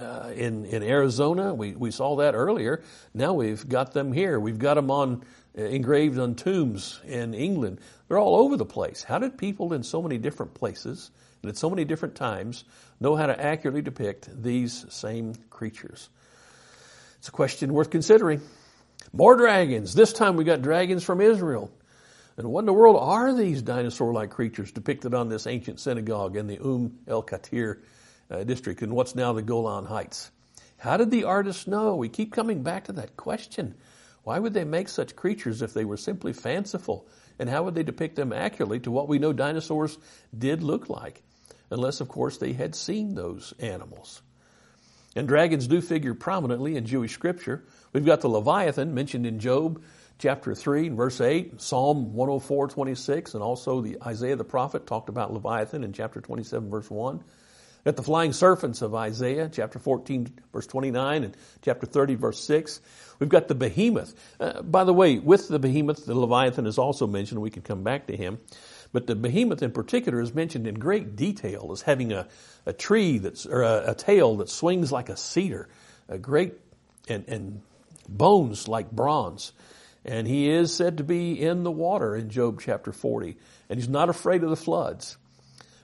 uh, 0.00 0.32
in 0.34 0.64
in 0.64 0.82
Arizona. 0.82 1.54
We 1.54 1.72
we 1.72 1.90
saw 1.90 2.16
that 2.16 2.34
earlier. 2.34 2.82
Now 3.12 3.34
we've 3.34 3.68
got 3.68 3.92
them 3.92 4.12
here. 4.12 4.40
We've 4.40 4.58
got 4.58 4.74
them 4.74 4.90
on 4.90 5.24
uh, 5.56 5.62
engraved 5.62 6.18
on 6.18 6.34
tombs 6.34 7.00
in 7.04 7.34
England. 7.34 7.80
They're 8.08 8.18
all 8.18 8.36
over 8.36 8.56
the 8.56 8.66
place. 8.66 9.04
How 9.04 9.18
did 9.18 9.38
people 9.38 9.72
in 9.72 9.82
so 9.82 10.02
many 10.02 10.18
different 10.18 10.54
places 10.54 11.10
and 11.44 11.50
at 11.50 11.56
so 11.58 11.68
many 11.68 11.84
different 11.84 12.14
times 12.14 12.64
know 13.00 13.14
how 13.14 13.26
to 13.26 13.40
accurately 13.40 13.82
depict 13.82 14.30
these 14.42 14.86
same 14.88 15.34
creatures? 15.50 16.08
It's 17.18 17.28
a 17.28 17.32
question 17.32 17.72
worth 17.72 17.90
considering. 17.90 18.40
More 19.12 19.36
dragons. 19.36 19.94
This 19.94 20.12
time 20.12 20.36
we 20.36 20.44
got 20.44 20.62
dragons 20.62 21.04
from 21.04 21.20
Israel. 21.20 21.70
And 22.36 22.48
what 22.48 22.60
in 22.60 22.66
the 22.66 22.72
world 22.72 22.96
are 22.98 23.34
these 23.34 23.62
dinosaur-like 23.62 24.30
creatures 24.30 24.72
depicted 24.72 25.14
on 25.14 25.28
this 25.28 25.46
ancient 25.46 25.78
synagogue 25.78 26.36
in 26.36 26.46
the 26.46 26.58
Umm 26.58 26.98
el 27.06 27.22
Katir 27.22 27.82
uh, 28.30 28.42
district 28.42 28.82
in 28.82 28.94
what's 28.94 29.14
now 29.14 29.32
the 29.34 29.42
Golan 29.42 29.84
Heights? 29.84 30.30
How 30.78 30.96
did 30.96 31.10
the 31.10 31.24
artists 31.24 31.66
know? 31.66 31.94
We 31.94 32.08
keep 32.08 32.32
coming 32.32 32.62
back 32.62 32.84
to 32.84 32.92
that 32.94 33.16
question. 33.16 33.74
Why 34.22 34.38
would 34.38 34.54
they 34.54 34.64
make 34.64 34.88
such 34.88 35.14
creatures 35.14 35.62
if 35.62 35.74
they 35.74 35.84
were 35.84 35.98
simply 35.98 36.32
fanciful? 36.32 37.06
And 37.38 37.48
how 37.48 37.64
would 37.64 37.74
they 37.74 37.82
depict 37.82 38.16
them 38.16 38.32
accurately 38.32 38.80
to 38.80 38.90
what 38.90 39.08
we 39.08 39.18
know 39.18 39.32
dinosaurs 39.32 39.98
did 40.36 40.62
look 40.62 40.88
like? 40.88 41.22
Unless, 41.70 42.00
of 42.00 42.08
course, 42.08 42.38
they 42.38 42.52
had 42.52 42.74
seen 42.74 43.14
those 43.14 43.54
animals. 43.58 44.22
And 45.16 45.28
dragons 45.28 45.66
do 45.66 45.80
figure 45.80 46.14
prominently 46.14 46.76
in 46.76 46.86
Jewish 46.86 47.12
scripture. 47.12 47.64
We've 47.92 48.04
got 48.04 48.20
the 48.20 48.28
Leviathan 48.28 48.94
mentioned 48.94 49.26
in 49.26 49.38
Job 49.38 49.82
chapter 50.18 50.54
3 50.54 50.88
and 50.88 50.96
verse 50.96 51.20
8, 51.20 51.60
Psalm 51.60 52.14
104, 52.14 52.68
26, 52.68 53.34
and 53.34 53.42
also 53.42 53.80
the 53.80 53.98
Isaiah 54.02 54.36
the 54.36 54.44
prophet 54.44 54.86
talked 54.86 55.08
about 55.08 55.32
Leviathan 55.32 55.84
in 55.84 55.92
chapter 55.92 56.20
27, 56.20 56.70
verse 56.70 56.90
1 56.90 57.22
at 57.86 57.96
the 57.96 58.02
flying 58.02 58.32
serpents 58.32 58.82
of 58.82 58.94
Isaiah, 58.94 59.50
chapter 59.52 59.78
14, 59.78 60.28
verse 60.52 60.66
29, 60.66 61.24
and 61.24 61.36
chapter 61.62 61.86
30, 61.86 62.14
verse 62.14 62.40
6. 62.40 62.80
We've 63.18 63.28
got 63.28 63.48
the 63.48 63.54
behemoth. 63.54 64.14
Uh, 64.40 64.62
by 64.62 64.84
the 64.84 64.94
way, 64.94 65.18
with 65.18 65.48
the 65.48 65.58
behemoth, 65.58 66.06
the 66.06 66.14
Leviathan 66.14 66.66
is 66.66 66.78
also 66.78 67.06
mentioned. 67.06 67.40
We 67.40 67.50
can 67.50 67.62
come 67.62 67.82
back 67.82 68.06
to 68.06 68.16
him. 68.16 68.38
But 68.94 69.08
the 69.08 69.16
behemoth 69.16 69.60
in 69.60 69.72
particular 69.72 70.20
is 70.20 70.32
mentioned 70.32 70.68
in 70.68 70.76
great 70.76 71.16
detail 71.16 71.70
as 71.72 71.82
having 71.82 72.12
a, 72.12 72.28
a 72.64 72.72
tree 72.72 73.18
that's, 73.18 73.44
or 73.44 73.62
a, 73.62 73.90
a 73.90 73.94
tail 73.96 74.36
that 74.36 74.48
swings 74.48 74.92
like 74.92 75.08
a 75.08 75.16
cedar, 75.16 75.68
a 76.08 76.16
great, 76.16 76.54
and, 77.08 77.24
and 77.26 77.60
bones 78.08 78.68
like 78.68 78.92
bronze. 78.92 79.52
And 80.04 80.28
he 80.28 80.48
is 80.48 80.72
said 80.72 80.98
to 80.98 81.04
be 81.04 81.40
in 81.40 81.64
the 81.64 81.72
water 81.72 82.14
in 82.14 82.30
Job 82.30 82.60
chapter 82.62 82.92
40. 82.92 83.36
And 83.68 83.80
he's 83.80 83.88
not 83.88 84.10
afraid 84.10 84.44
of 84.44 84.50
the 84.50 84.56
floods 84.56 85.16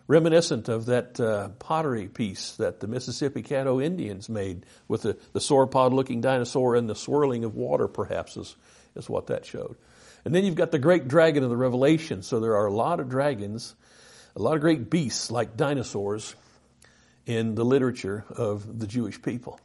reminiscent 0.06 0.68
of 0.68 0.86
that 0.86 1.20
uh, 1.20 1.48
pottery 1.60 2.08
piece 2.08 2.52
that 2.56 2.80
the 2.80 2.88
Mississippi 2.88 3.44
Caddo 3.44 3.82
Indians 3.82 4.28
made 4.28 4.66
with 4.88 5.02
the, 5.02 5.16
the 5.32 5.38
sauropod 5.38 5.92
looking 5.92 6.20
dinosaur 6.20 6.74
and 6.74 6.88
the 6.88 6.96
swirling 6.96 7.44
of 7.44 7.54
water, 7.54 7.86
perhaps, 7.86 8.36
is, 8.36 8.56
is 8.96 9.08
what 9.08 9.28
that 9.28 9.46
showed. 9.46 9.76
And 10.24 10.34
then 10.34 10.44
you've 10.44 10.54
got 10.54 10.70
the 10.70 10.78
great 10.78 11.08
dragon 11.08 11.42
of 11.42 11.50
the 11.50 11.56
Revelation. 11.56 12.22
So 12.22 12.40
there 12.40 12.56
are 12.56 12.66
a 12.66 12.72
lot 12.72 13.00
of 13.00 13.08
dragons, 13.08 13.74
a 14.36 14.42
lot 14.42 14.54
of 14.54 14.60
great 14.60 14.90
beasts 14.90 15.30
like 15.30 15.56
dinosaurs 15.56 16.34
in 17.26 17.54
the 17.54 17.64
literature 17.64 18.24
of 18.30 18.78
the 18.78 18.86
Jewish 18.86 19.20
people. 19.22 19.60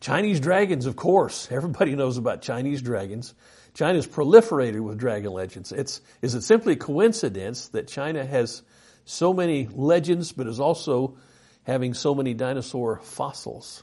Chinese 0.00 0.40
dragons, 0.40 0.86
of 0.86 0.96
course. 0.96 1.48
Everybody 1.50 1.94
knows 1.94 2.18
about 2.18 2.42
Chinese 2.42 2.82
dragons. 2.82 3.34
China's 3.74 4.06
proliferated 4.06 4.80
with 4.80 4.98
dragon 4.98 5.32
legends. 5.32 5.72
It's, 5.72 6.00
is 6.22 6.34
it 6.34 6.42
simply 6.42 6.74
a 6.74 6.76
coincidence 6.76 7.68
that 7.68 7.88
China 7.88 8.24
has 8.24 8.62
so 9.04 9.32
many 9.32 9.68
legends, 9.72 10.32
but 10.32 10.46
is 10.46 10.60
also 10.60 11.16
having 11.64 11.94
so 11.94 12.14
many 12.14 12.34
dinosaur 12.34 13.00
fossils? 13.02 13.82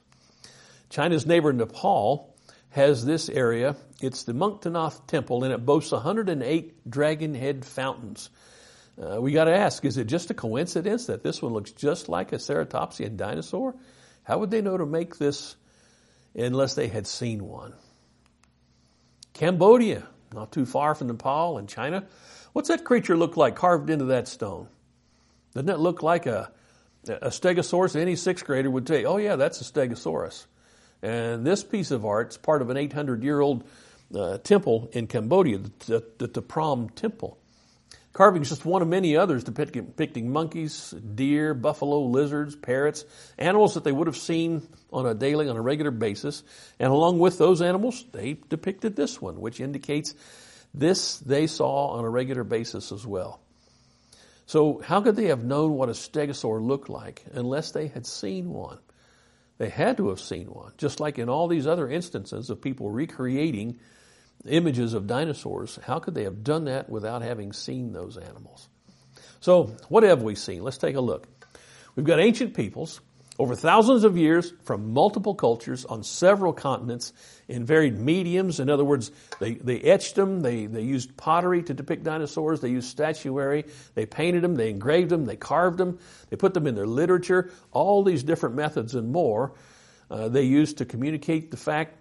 China's 0.89 1.25
neighbor 1.25 1.51
Nepal 1.51 2.33
has 2.69 3.05
this 3.05 3.27
area. 3.27 3.75
It's 4.01 4.23
the 4.23 4.33
Muktinath 4.33 5.05
Temple, 5.05 5.43
and 5.43 5.53
it 5.53 5.63
boasts 5.63 5.91
108 5.91 6.89
dragon 6.89 7.35
head 7.35 7.63
fountains. 7.63 8.31
Uh, 8.99 9.21
we 9.21 9.31
got 9.31 9.45
to 9.45 9.55
ask: 9.55 9.85
Is 9.85 9.97
it 9.97 10.05
just 10.05 10.31
a 10.31 10.33
coincidence 10.33 11.05
that 11.05 11.21
this 11.21 11.39
one 11.39 11.53
looks 11.53 11.71
just 11.71 12.09
like 12.09 12.33
a 12.33 12.37
ceratopsian 12.37 13.15
dinosaur? 13.15 13.75
How 14.23 14.39
would 14.39 14.49
they 14.49 14.61
know 14.61 14.75
to 14.75 14.87
make 14.87 15.17
this 15.17 15.55
unless 16.33 16.73
they 16.73 16.87
had 16.87 17.05
seen 17.05 17.45
one? 17.45 17.73
Cambodia, 19.33 20.07
not 20.33 20.51
too 20.51 20.65
far 20.65 20.95
from 20.95 21.07
Nepal 21.07 21.59
and 21.59 21.69
China. 21.69 22.07
What's 22.53 22.69
that 22.69 22.83
creature 22.83 23.15
look 23.15 23.37
like 23.37 23.55
carved 23.55 23.91
into 23.91 24.05
that 24.05 24.27
stone? 24.27 24.67
Doesn't 25.53 25.69
it 25.69 25.79
look 25.79 26.01
like 26.01 26.25
a, 26.25 26.51
a 27.07 27.29
stegosaurus? 27.29 27.95
Any 27.95 28.15
sixth 28.15 28.45
grader 28.45 28.69
would 28.69 28.87
say, 28.87 29.05
oh 29.05 29.17
yeah, 29.17 29.35
that's 29.35 29.61
a 29.61 29.63
stegosaurus. 29.63 30.45
And 31.01 31.45
this 31.45 31.63
piece 31.63 31.91
of 31.91 32.05
art 32.05 32.31
is 32.31 32.37
part 32.37 32.61
of 32.61 32.69
an 32.69 32.77
800 32.77 33.23
year 33.23 33.39
old 33.39 33.63
uh, 34.15 34.37
temple 34.39 34.89
in 34.93 35.07
Cambodia, 35.07 35.59
the, 35.87 36.03
the, 36.17 36.27
the 36.27 36.41
Prohm 36.41 36.93
Temple. 36.93 37.37
Carving 38.13 38.41
is 38.41 38.49
just 38.49 38.65
one 38.65 38.81
of 38.81 38.89
many 38.89 39.15
others 39.15 39.43
depicting, 39.45 39.85
depicting 39.85 40.31
monkeys, 40.33 40.91
deer, 40.91 41.53
buffalo, 41.53 42.01
lizards, 42.01 42.55
parrots, 42.57 43.05
animals 43.37 43.75
that 43.75 43.85
they 43.85 43.91
would 43.91 44.07
have 44.07 44.17
seen 44.17 44.67
on 44.91 45.05
a 45.05 45.13
daily, 45.13 45.47
on 45.47 45.55
a 45.55 45.61
regular 45.61 45.91
basis. 45.91 46.43
And 46.77 46.91
along 46.91 47.19
with 47.19 47.37
those 47.37 47.61
animals, 47.61 48.03
they 48.11 48.33
depicted 48.49 48.97
this 48.97 49.21
one, 49.21 49.39
which 49.39 49.61
indicates 49.61 50.13
this 50.73 51.19
they 51.19 51.47
saw 51.47 51.91
on 51.91 52.03
a 52.03 52.09
regular 52.09 52.43
basis 52.43 52.91
as 52.91 53.07
well. 53.07 53.39
So 54.45 54.81
how 54.83 54.99
could 54.99 55.15
they 55.15 55.27
have 55.27 55.45
known 55.45 55.75
what 55.75 55.87
a 55.87 55.93
stegosaur 55.93 56.61
looked 56.61 56.89
like 56.89 57.23
unless 57.31 57.71
they 57.71 57.87
had 57.87 58.05
seen 58.05 58.49
one? 58.49 58.79
They 59.61 59.69
had 59.69 59.97
to 59.97 60.09
have 60.09 60.19
seen 60.19 60.47
one, 60.47 60.71
just 60.79 60.99
like 60.99 61.19
in 61.19 61.29
all 61.29 61.47
these 61.47 61.67
other 61.67 61.87
instances 61.87 62.49
of 62.49 62.63
people 62.63 62.89
recreating 62.89 63.79
images 64.47 64.95
of 64.95 65.05
dinosaurs. 65.05 65.77
How 65.83 65.99
could 65.99 66.15
they 66.15 66.23
have 66.23 66.43
done 66.43 66.65
that 66.65 66.89
without 66.89 67.21
having 67.21 67.53
seen 67.53 67.93
those 67.93 68.17
animals? 68.17 68.69
So, 69.39 69.75
what 69.87 70.01
have 70.01 70.23
we 70.23 70.33
seen? 70.33 70.63
Let's 70.63 70.79
take 70.79 70.95
a 70.95 70.99
look. 70.99 71.27
We've 71.95 72.07
got 72.07 72.19
ancient 72.19 72.55
peoples 72.55 73.01
over 73.41 73.55
thousands 73.55 74.03
of 74.03 74.17
years 74.17 74.53
from 74.65 74.93
multiple 74.93 75.33
cultures 75.33 75.83
on 75.83 76.03
several 76.03 76.53
continents 76.53 77.11
in 77.47 77.65
varied 77.65 77.97
mediums. 77.97 78.59
In 78.59 78.69
other 78.69 78.85
words, 78.85 79.09
they, 79.39 79.55
they 79.55 79.79
etched 79.79 80.13
them, 80.13 80.41
they, 80.41 80.67
they 80.67 80.83
used 80.83 81.17
pottery 81.17 81.63
to 81.63 81.73
depict 81.73 82.03
dinosaurs, 82.03 82.61
they 82.61 82.69
used 82.69 82.87
statuary, 82.87 83.65
they 83.95 84.05
painted 84.05 84.43
them, 84.43 84.53
they 84.53 84.69
engraved 84.69 85.09
them, 85.09 85.25
they 85.25 85.37
carved 85.37 85.79
them, 85.79 85.97
they 86.29 86.37
put 86.37 86.53
them 86.53 86.67
in 86.67 86.75
their 86.75 86.85
literature, 86.85 87.49
all 87.71 88.03
these 88.03 88.21
different 88.21 88.53
methods 88.53 88.93
and 88.93 89.11
more 89.11 89.53
uh, 90.11 90.29
they 90.29 90.43
used 90.43 90.77
to 90.77 90.85
communicate 90.85 91.49
the 91.49 91.57
fact 91.57 91.97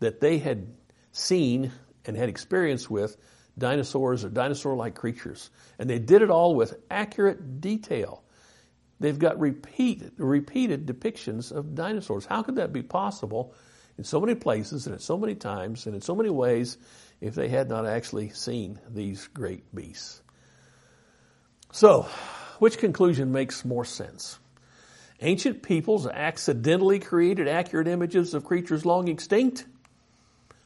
that 0.00 0.18
they 0.18 0.38
had 0.38 0.66
seen 1.12 1.72
and 2.06 2.16
had 2.16 2.30
experience 2.30 2.88
with 2.88 3.18
dinosaurs 3.58 4.24
or 4.24 4.30
dinosaur 4.30 4.76
like 4.76 4.94
creatures. 4.94 5.50
And 5.78 5.90
they 5.90 5.98
did 5.98 6.22
it 6.22 6.30
all 6.30 6.54
with 6.54 6.74
accurate 6.90 7.60
detail. 7.60 8.23
They've 9.04 9.18
got 9.18 9.38
repeat, 9.38 10.02
repeated 10.16 10.86
depictions 10.86 11.52
of 11.52 11.74
dinosaurs. 11.74 12.24
How 12.24 12.40
could 12.40 12.56
that 12.56 12.72
be 12.72 12.80
possible 12.82 13.52
in 13.98 14.04
so 14.04 14.18
many 14.18 14.34
places 14.34 14.86
and 14.86 14.94
at 14.94 15.02
so 15.02 15.18
many 15.18 15.34
times 15.34 15.84
and 15.84 15.94
in 15.94 16.00
so 16.00 16.14
many 16.14 16.30
ways 16.30 16.78
if 17.20 17.34
they 17.34 17.50
had 17.50 17.68
not 17.68 17.84
actually 17.84 18.30
seen 18.30 18.80
these 18.88 19.26
great 19.26 19.74
beasts? 19.74 20.22
So, 21.70 22.08
which 22.60 22.78
conclusion 22.78 23.30
makes 23.30 23.62
more 23.62 23.84
sense? 23.84 24.38
Ancient 25.20 25.62
peoples 25.62 26.06
accidentally 26.06 26.98
created 26.98 27.46
accurate 27.46 27.88
images 27.88 28.32
of 28.32 28.46
creatures 28.46 28.86
long 28.86 29.08
extinct? 29.08 29.66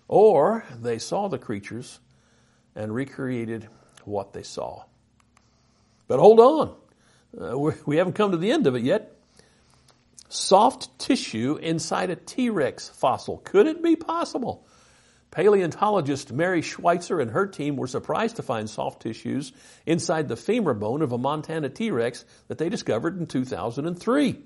Or 0.07 0.65
they 0.81 1.01
saw 1.01 1.27
the 1.27 1.39
creatures 1.39 1.99
and 2.77 2.95
recreated 2.95 3.69
what 4.05 4.33
they 4.33 4.45
saw. 4.45 4.85
But 6.07 6.21
hold 6.21 6.39
on. 6.39 6.77
Uh, 7.37 7.59
we 7.87 7.97
haven't 7.97 8.15
come 8.15 8.31
to 8.31 8.37
the 8.37 8.51
end 8.51 8.67
of 8.67 8.75
it 8.75 8.83
yet. 8.83 9.15
Soft 10.29 10.99
tissue 10.99 11.57
inside 11.57 12.11
a 12.11 12.17
T 12.17 12.51
Rex 12.51 12.89
fossil. 12.89 13.39
Could 13.39 13.67
it 13.67 13.83
be 13.83 13.97
possible? 13.97 14.67
Paleontologist 15.31 16.33
Mary 16.33 16.63
Schweitzer 16.63 17.21
and 17.21 17.31
her 17.31 17.47
team 17.47 17.77
were 17.77 17.87
surprised 17.87 18.37
to 18.37 18.43
find 18.43 18.69
soft 18.69 19.03
tissues 19.03 19.53
inside 19.85 20.29
the 20.29 20.37
femur 20.37 20.75
bone 20.75 21.03
of 21.03 21.13
a 21.13 21.19
Montana 21.19 21.69
T 21.69 21.91
Rex 21.91 22.25
that 22.49 22.59
they 22.59 22.69
discovered 22.69 23.19
in 23.19 23.27
2003. 23.27 24.43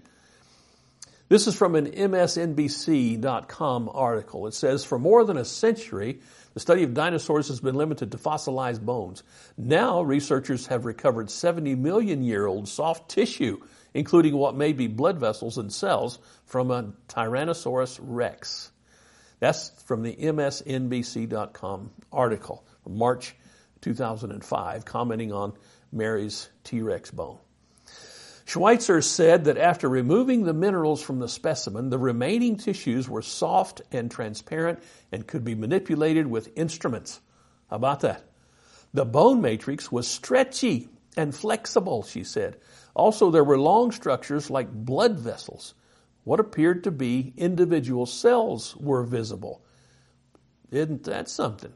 This 1.28 1.46
is 1.46 1.54
from 1.54 1.76
an 1.76 1.86
MSNBC.com 1.86 3.90
article. 3.92 4.46
It 4.46 4.54
says, 4.54 4.84
for 4.84 4.98
more 4.98 5.24
than 5.24 5.36
a 5.36 5.44
century, 5.44 6.20
the 6.54 6.60
study 6.60 6.82
of 6.82 6.94
dinosaurs 6.94 7.48
has 7.48 7.60
been 7.60 7.74
limited 7.74 8.12
to 8.12 8.18
fossilized 8.18 8.84
bones. 8.84 9.22
Now, 9.56 10.02
researchers 10.02 10.66
have 10.66 10.84
recovered 10.84 11.30
70 11.30 11.74
million 11.76 12.22
year 12.22 12.46
old 12.46 12.68
soft 12.68 13.10
tissue, 13.10 13.60
including 13.94 14.36
what 14.36 14.54
may 14.54 14.72
be 14.72 14.88
blood 14.88 15.18
vessels 15.18 15.58
and 15.58 15.72
cells 15.72 16.18
from 16.44 16.70
a 16.70 16.92
Tyrannosaurus 17.08 17.98
rex. 18.02 18.70
That's 19.40 19.70
from 19.84 20.02
the 20.02 20.14
MSNBC.com 20.14 21.90
article 22.12 22.64
March 22.86 23.34
2005, 23.80 24.84
commenting 24.84 25.32
on 25.32 25.54
Mary's 25.90 26.48
T 26.64 26.82
Rex 26.82 27.10
bone. 27.10 27.38
Schweitzer 28.44 29.00
said 29.02 29.44
that 29.44 29.56
after 29.56 29.88
removing 29.88 30.44
the 30.44 30.52
minerals 30.52 31.02
from 31.02 31.20
the 31.20 31.28
specimen, 31.28 31.90
the 31.90 31.98
remaining 31.98 32.56
tissues 32.56 33.08
were 33.08 33.22
soft 33.22 33.82
and 33.92 34.10
transparent 34.10 34.82
and 35.10 35.26
could 35.26 35.44
be 35.44 35.54
manipulated 35.54 36.26
with 36.26 36.56
instruments. 36.56 37.20
How 37.70 37.76
about 37.76 38.00
that? 38.00 38.24
The 38.92 39.04
bone 39.04 39.40
matrix 39.40 39.90
was 39.90 40.08
stretchy 40.08 40.88
and 41.16 41.34
flexible, 41.34 42.02
she 42.02 42.24
said. 42.24 42.58
Also, 42.94 43.30
there 43.30 43.44
were 43.44 43.58
long 43.58 43.92
structures 43.92 44.50
like 44.50 44.70
blood 44.70 45.18
vessels. 45.18 45.74
What 46.24 46.40
appeared 46.40 46.84
to 46.84 46.90
be 46.90 47.32
individual 47.36 48.06
cells 48.06 48.76
were 48.76 49.02
visible. 49.02 49.62
Isn't 50.70 51.04
that 51.04 51.28
something? 51.28 51.72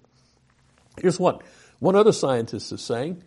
Here's 1.00 1.18
what 1.18 1.42
one 1.78 1.96
other 1.96 2.12
scientist 2.12 2.72
is 2.72 2.80
saying. 2.80 3.22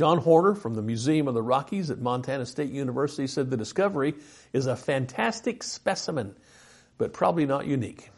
John 0.00 0.16
Horner 0.16 0.54
from 0.54 0.72
the 0.72 0.80
Museum 0.80 1.28
of 1.28 1.34
the 1.34 1.42
Rockies 1.42 1.90
at 1.90 2.00
Montana 2.00 2.46
State 2.46 2.70
University 2.70 3.26
said 3.26 3.50
the 3.50 3.56
discovery 3.58 4.14
is 4.50 4.64
a 4.64 4.74
fantastic 4.74 5.62
specimen, 5.62 6.34
but 6.96 7.12
probably 7.12 7.44
not 7.44 7.66
unique. 7.66 8.08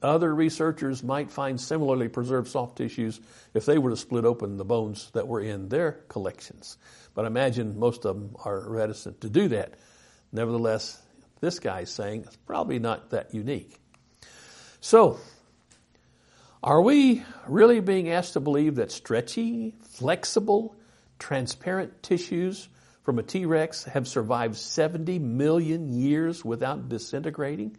Other 0.00 0.32
researchers 0.32 1.02
might 1.02 1.32
find 1.32 1.60
similarly 1.60 2.06
preserved 2.06 2.46
soft 2.46 2.78
tissues 2.78 3.20
if 3.52 3.66
they 3.66 3.78
were 3.78 3.90
to 3.90 3.96
split 3.96 4.24
open 4.24 4.58
the 4.58 4.64
bones 4.64 5.10
that 5.14 5.26
were 5.26 5.40
in 5.40 5.70
their 5.70 6.04
collections. 6.06 6.78
But 7.16 7.24
I 7.24 7.26
imagine 7.26 7.80
most 7.80 8.06
of 8.06 8.14
them 8.14 8.36
are 8.44 8.68
reticent 8.68 9.20
to 9.22 9.28
do 9.28 9.48
that. 9.48 9.74
Nevertheless, 10.30 11.02
this 11.40 11.58
guy 11.58 11.80
is 11.80 11.90
saying 11.90 12.26
it's 12.28 12.36
probably 12.46 12.78
not 12.78 13.10
that 13.10 13.34
unique. 13.34 13.80
So, 14.78 15.18
are 16.62 16.80
we 16.80 17.24
really 17.48 17.80
being 17.80 18.08
asked 18.10 18.34
to 18.34 18.40
believe 18.40 18.76
that 18.76 18.92
stretchy, 18.92 19.74
flexible, 19.82 20.76
transparent 21.18 22.02
tissues 22.02 22.68
from 23.02 23.18
a 23.18 23.22
T 23.22 23.44
Rex 23.46 23.84
have 23.84 24.08
survived 24.08 24.56
70 24.56 25.18
million 25.18 25.92
years 25.92 26.44
without 26.44 26.88
disintegrating? 26.88 27.76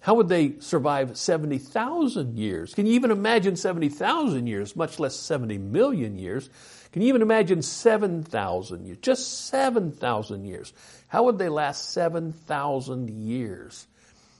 How 0.00 0.14
would 0.14 0.28
they 0.28 0.58
survive 0.58 1.16
70,000 1.16 2.36
years? 2.36 2.74
Can 2.74 2.86
you 2.86 2.94
even 2.94 3.12
imagine 3.12 3.54
70,000 3.54 4.48
years, 4.48 4.74
much 4.74 4.98
less 4.98 5.14
70 5.14 5.58
million 5.58 6.18
years? 6.18 6.50
Can 6.90 7.02
you 7.02 7.08
even 7.08 7.22
imagine 7.22 7.62
7,000 7.62 8.84
years? 8.84 8.98
Just 9.00 9.46
7,000 9.46 10.44
years. 10.44 10.72
How 11.06 11.22
would 11.22 11.38
they 11.38 11.48
last 11.48 11.92
7,000 11.92 13.10
years? 13.10 13.86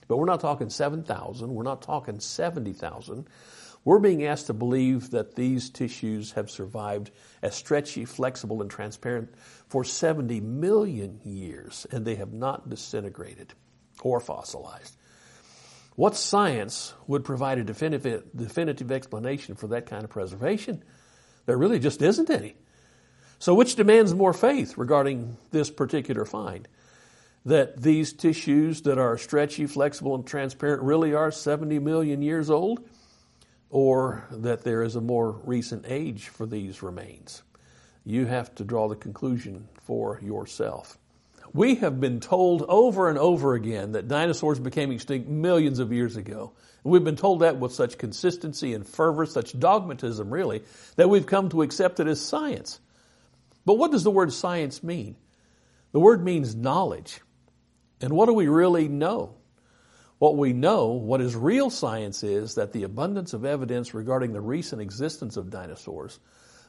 But 0.09 0.17
we're 0.17 0.25
not 0.25 0.41
talking 0.41 0.69
7,000. 0.69 1.53
We're 1.53 1.63
not 1.63 1.81
talking 1.81 2.19
70,000. 2.19 3.25
We're 3.85 3.99
being 3.99 4.25
asked 4.25 4.47
to 4.47 4.53
believe 4.53 5.11
that 5.11 5.35
these 5.35 5.69
tissues 5.69 6.31
have 6.33 6.49
survived 6.49 7.11
as 7.41 7.55
stretchy, 7.55 8.05
flexible, 8.05 8.61
and 8.61 8.71
transparent 8.71 9.33
for 9.67 9.83
70 9.83 10.39
million 10.39 11.19
years, 11.23 11.85
and 11.91 12.05
they 12.05 12.15
have 12.15 12.31
not 12.31 12.69
disintegrated 12.69 13.53
or 14.01 14.19
fossilized. 14.19 14.95
What 15.95 16.15
science 16.15 16.93
would 17.07 17.25
provide 17.25 17.59
a 17.59 17.63
definitive, 17.63 18.23
definitive 18.35 18.91
explanation 18.91 19.55
for 19.55 19.67
that 19.67 19.85
kind 19.85 20.03
of 20.03 20.09
preservation? 20.09 20.83
There 21.45 21.57
really 21.57 21.79
just 21.79 22.01
isn't 22.01 22.29
any. 22.29 22.55
So, 23.37 23.53
which 23.53 23.75
demands 23.75 24.15
more 24.15 24.33
faith 24.33 24.77
regarding 24.77 25.37
this 25.51 25.69
particular 25.69 26.25
find? 26.25 26.67
that 27.45 27.81
these 27.81 28.13
tissues 28.13 28.83
that 28.83 28.97
are 28.97 29.17
stretchy, 29.17 29.65
flexible, 29.65 30.15
and 30.15 30.25
transparent 30.25 30.81
really 30.81 31.13
are 31.13 31.31
70 31.31 31.79
million 31.79 32.21
years 32.21 32.49
old, 32.49 32.87
or 33.73 34.23
that 34.29 34.63
there 34.63 34.83
is 34.83 34.95
a 34.95 35.01
more 35.01 35.31
recent 35.45 35.83
age 35.87 36.27
for 36.27 36.45
these 36.45 36.83
remains. 36.83 37.41
You 38.05 38.27
have 38.27 38.53
to 38.55 38.63
draw 38.63 38.87
the 38.87 38.95
conclusion 38.95 39.67
for 39.81 40.19
yourself. 40.21 40.99
We 41.53 41.75
have 41.75 41.99
been 41.99 42.19
told 42.19 42.61
over 42.69 43.09
and 43.09 43.17
over 43.17 43.55
again 43.55 43.93
that 43.93 44.07
dinosaurs 44.07 44.59
became 44.59 44.91
extinct 44.91 45.27
millions 45.27 45.79
of 45.79 45.91
years 45.91 46.17
ago. 46.17 46.53
We've 46.83 47.03
been 47.03 47.15
told 47.15 47.39
that 47.39 47.57
with 47.57 47.73
such 47.73 47.97
consistency 47.97 48.75
and 48.75 48.85
fervor, 48.85 49.25
such 49.25 49.59
dogmatism 49.59 50.31
really, 50.31 50.61
that 50.97 51.09
we've 51.09 51.25
come 51.25 51.49
to 51.49 51.63
accept 51.63 51.99
it 51.99 52.05
as 52.05 52.21
science. 52.21 52.79
But 53.65 53.79
what 53.79 53.91
does 53.91 54.03
the 54.03 54.11
word 54.11 54.31
science 54.33 54.83
mean? 54.83 55.15
The 55.93 55.99
word 55.99 56.23
means 56.23 56.53
knowledge. 56.53 57.21
And 58.01 58.13
what 58.13 58.27
do 58.27 58.33
we 58.33 58.47
really 58.47 58.87
know? 58.87 59.33
What 60.23 60.37
we 60.37 60.53
know, 60.53 60.85
what 60.85 61.19
is 61.19 61.35
real 61.35 61.69
science 61.69 62.23
is 62.23 62.55
that 62.55 62.71
the 62.71 62.83
abundance 62.83 63.33
of 63.33 63.43
evidence 63.43 63.93
regarding 63.93 64.31
the 64.31 64.39
recent 64.39 64.81
existence 64.81 65.35
of 65.35 65.49
dinosaurs 65.49 66.17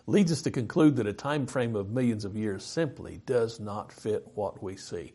leads 0.08 0.32
us 0.32 0.42
to 0.42 0.50
conclude 0.50 0.96
that 0.96 1.06
a 1.06 1.12
time 1.12 1.46
frame 1.46 1.76
of 1.76 1.88
millions 1.88 2.24
of 2.24 2.34
years 2.34 2.64
simply 2.64 3.20
does 3.26 3.60
not 3.60 3.92
fit 3.92 4.26
what 4.34 4.60
we 4.60 4.74
see. 4.74 5.12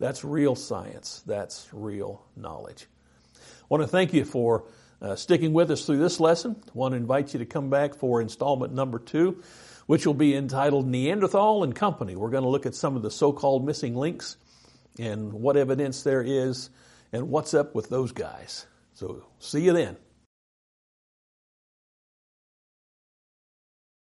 That's 0.00 0.24
real 0.24 0.56
science. 0.56 1.22
That's 1.26 1.68
real 1.72 2.26
knowledge. 2.34 2.88
I 3.36 3.66
want 3.68 3.84
to 3.84 3.88
thank 3.88 4.12
you 4.12 4.24
for 4.24 4.64
uh, 5.00 5.14
sticking 5.14 5.52
with 5.52 5.70
us 5.70 5.86
through 5.86 5.98
this 5.98 6.18
lesson. 6.18 6.56
I 6.66 6.70
want 6.74 6.90
to 6.90 6.96
invite 6.96 7.34
you 7.34 7.38
to 7.38 7.46
come 7.46 7.70
back 7.70 7.94
for 7.94 8.20
installment 8.20 8.74
number 8.74 8.98
two, 8.98 9.44
which 9.86 10.08
will 10.08 10.14
be 10.14 10.34
entitled 10.34 10.88
Neanderthal 10.88 11.62
and 11.62 11.72
Company. 11.72 12.16
We're 12.16 12.30
going 12.30 12.42
to 12.42 12.48
look 12.50 12.66
at 12.66 12.74
some 12.74 12.96
of 12.96 13.02
the 13.02 13.12
so-called 13.12 13.64
missing 13.64 13.94
links 13.94 14.38
and 14.98 15.32
what 15.32 15.56
evidence 15.56 16.02
there 16.02 16.20
is 16.20 16.68
and 17.12 17.28
what's 17.28 17.54
up 17.54 17.74
with 17.74 17.88
those 17.88 18.12
guys. 18.12 18.66
So 18.94 19.24
see 19.38 19.60
you 19.60 19.72
then. 19.72 19.96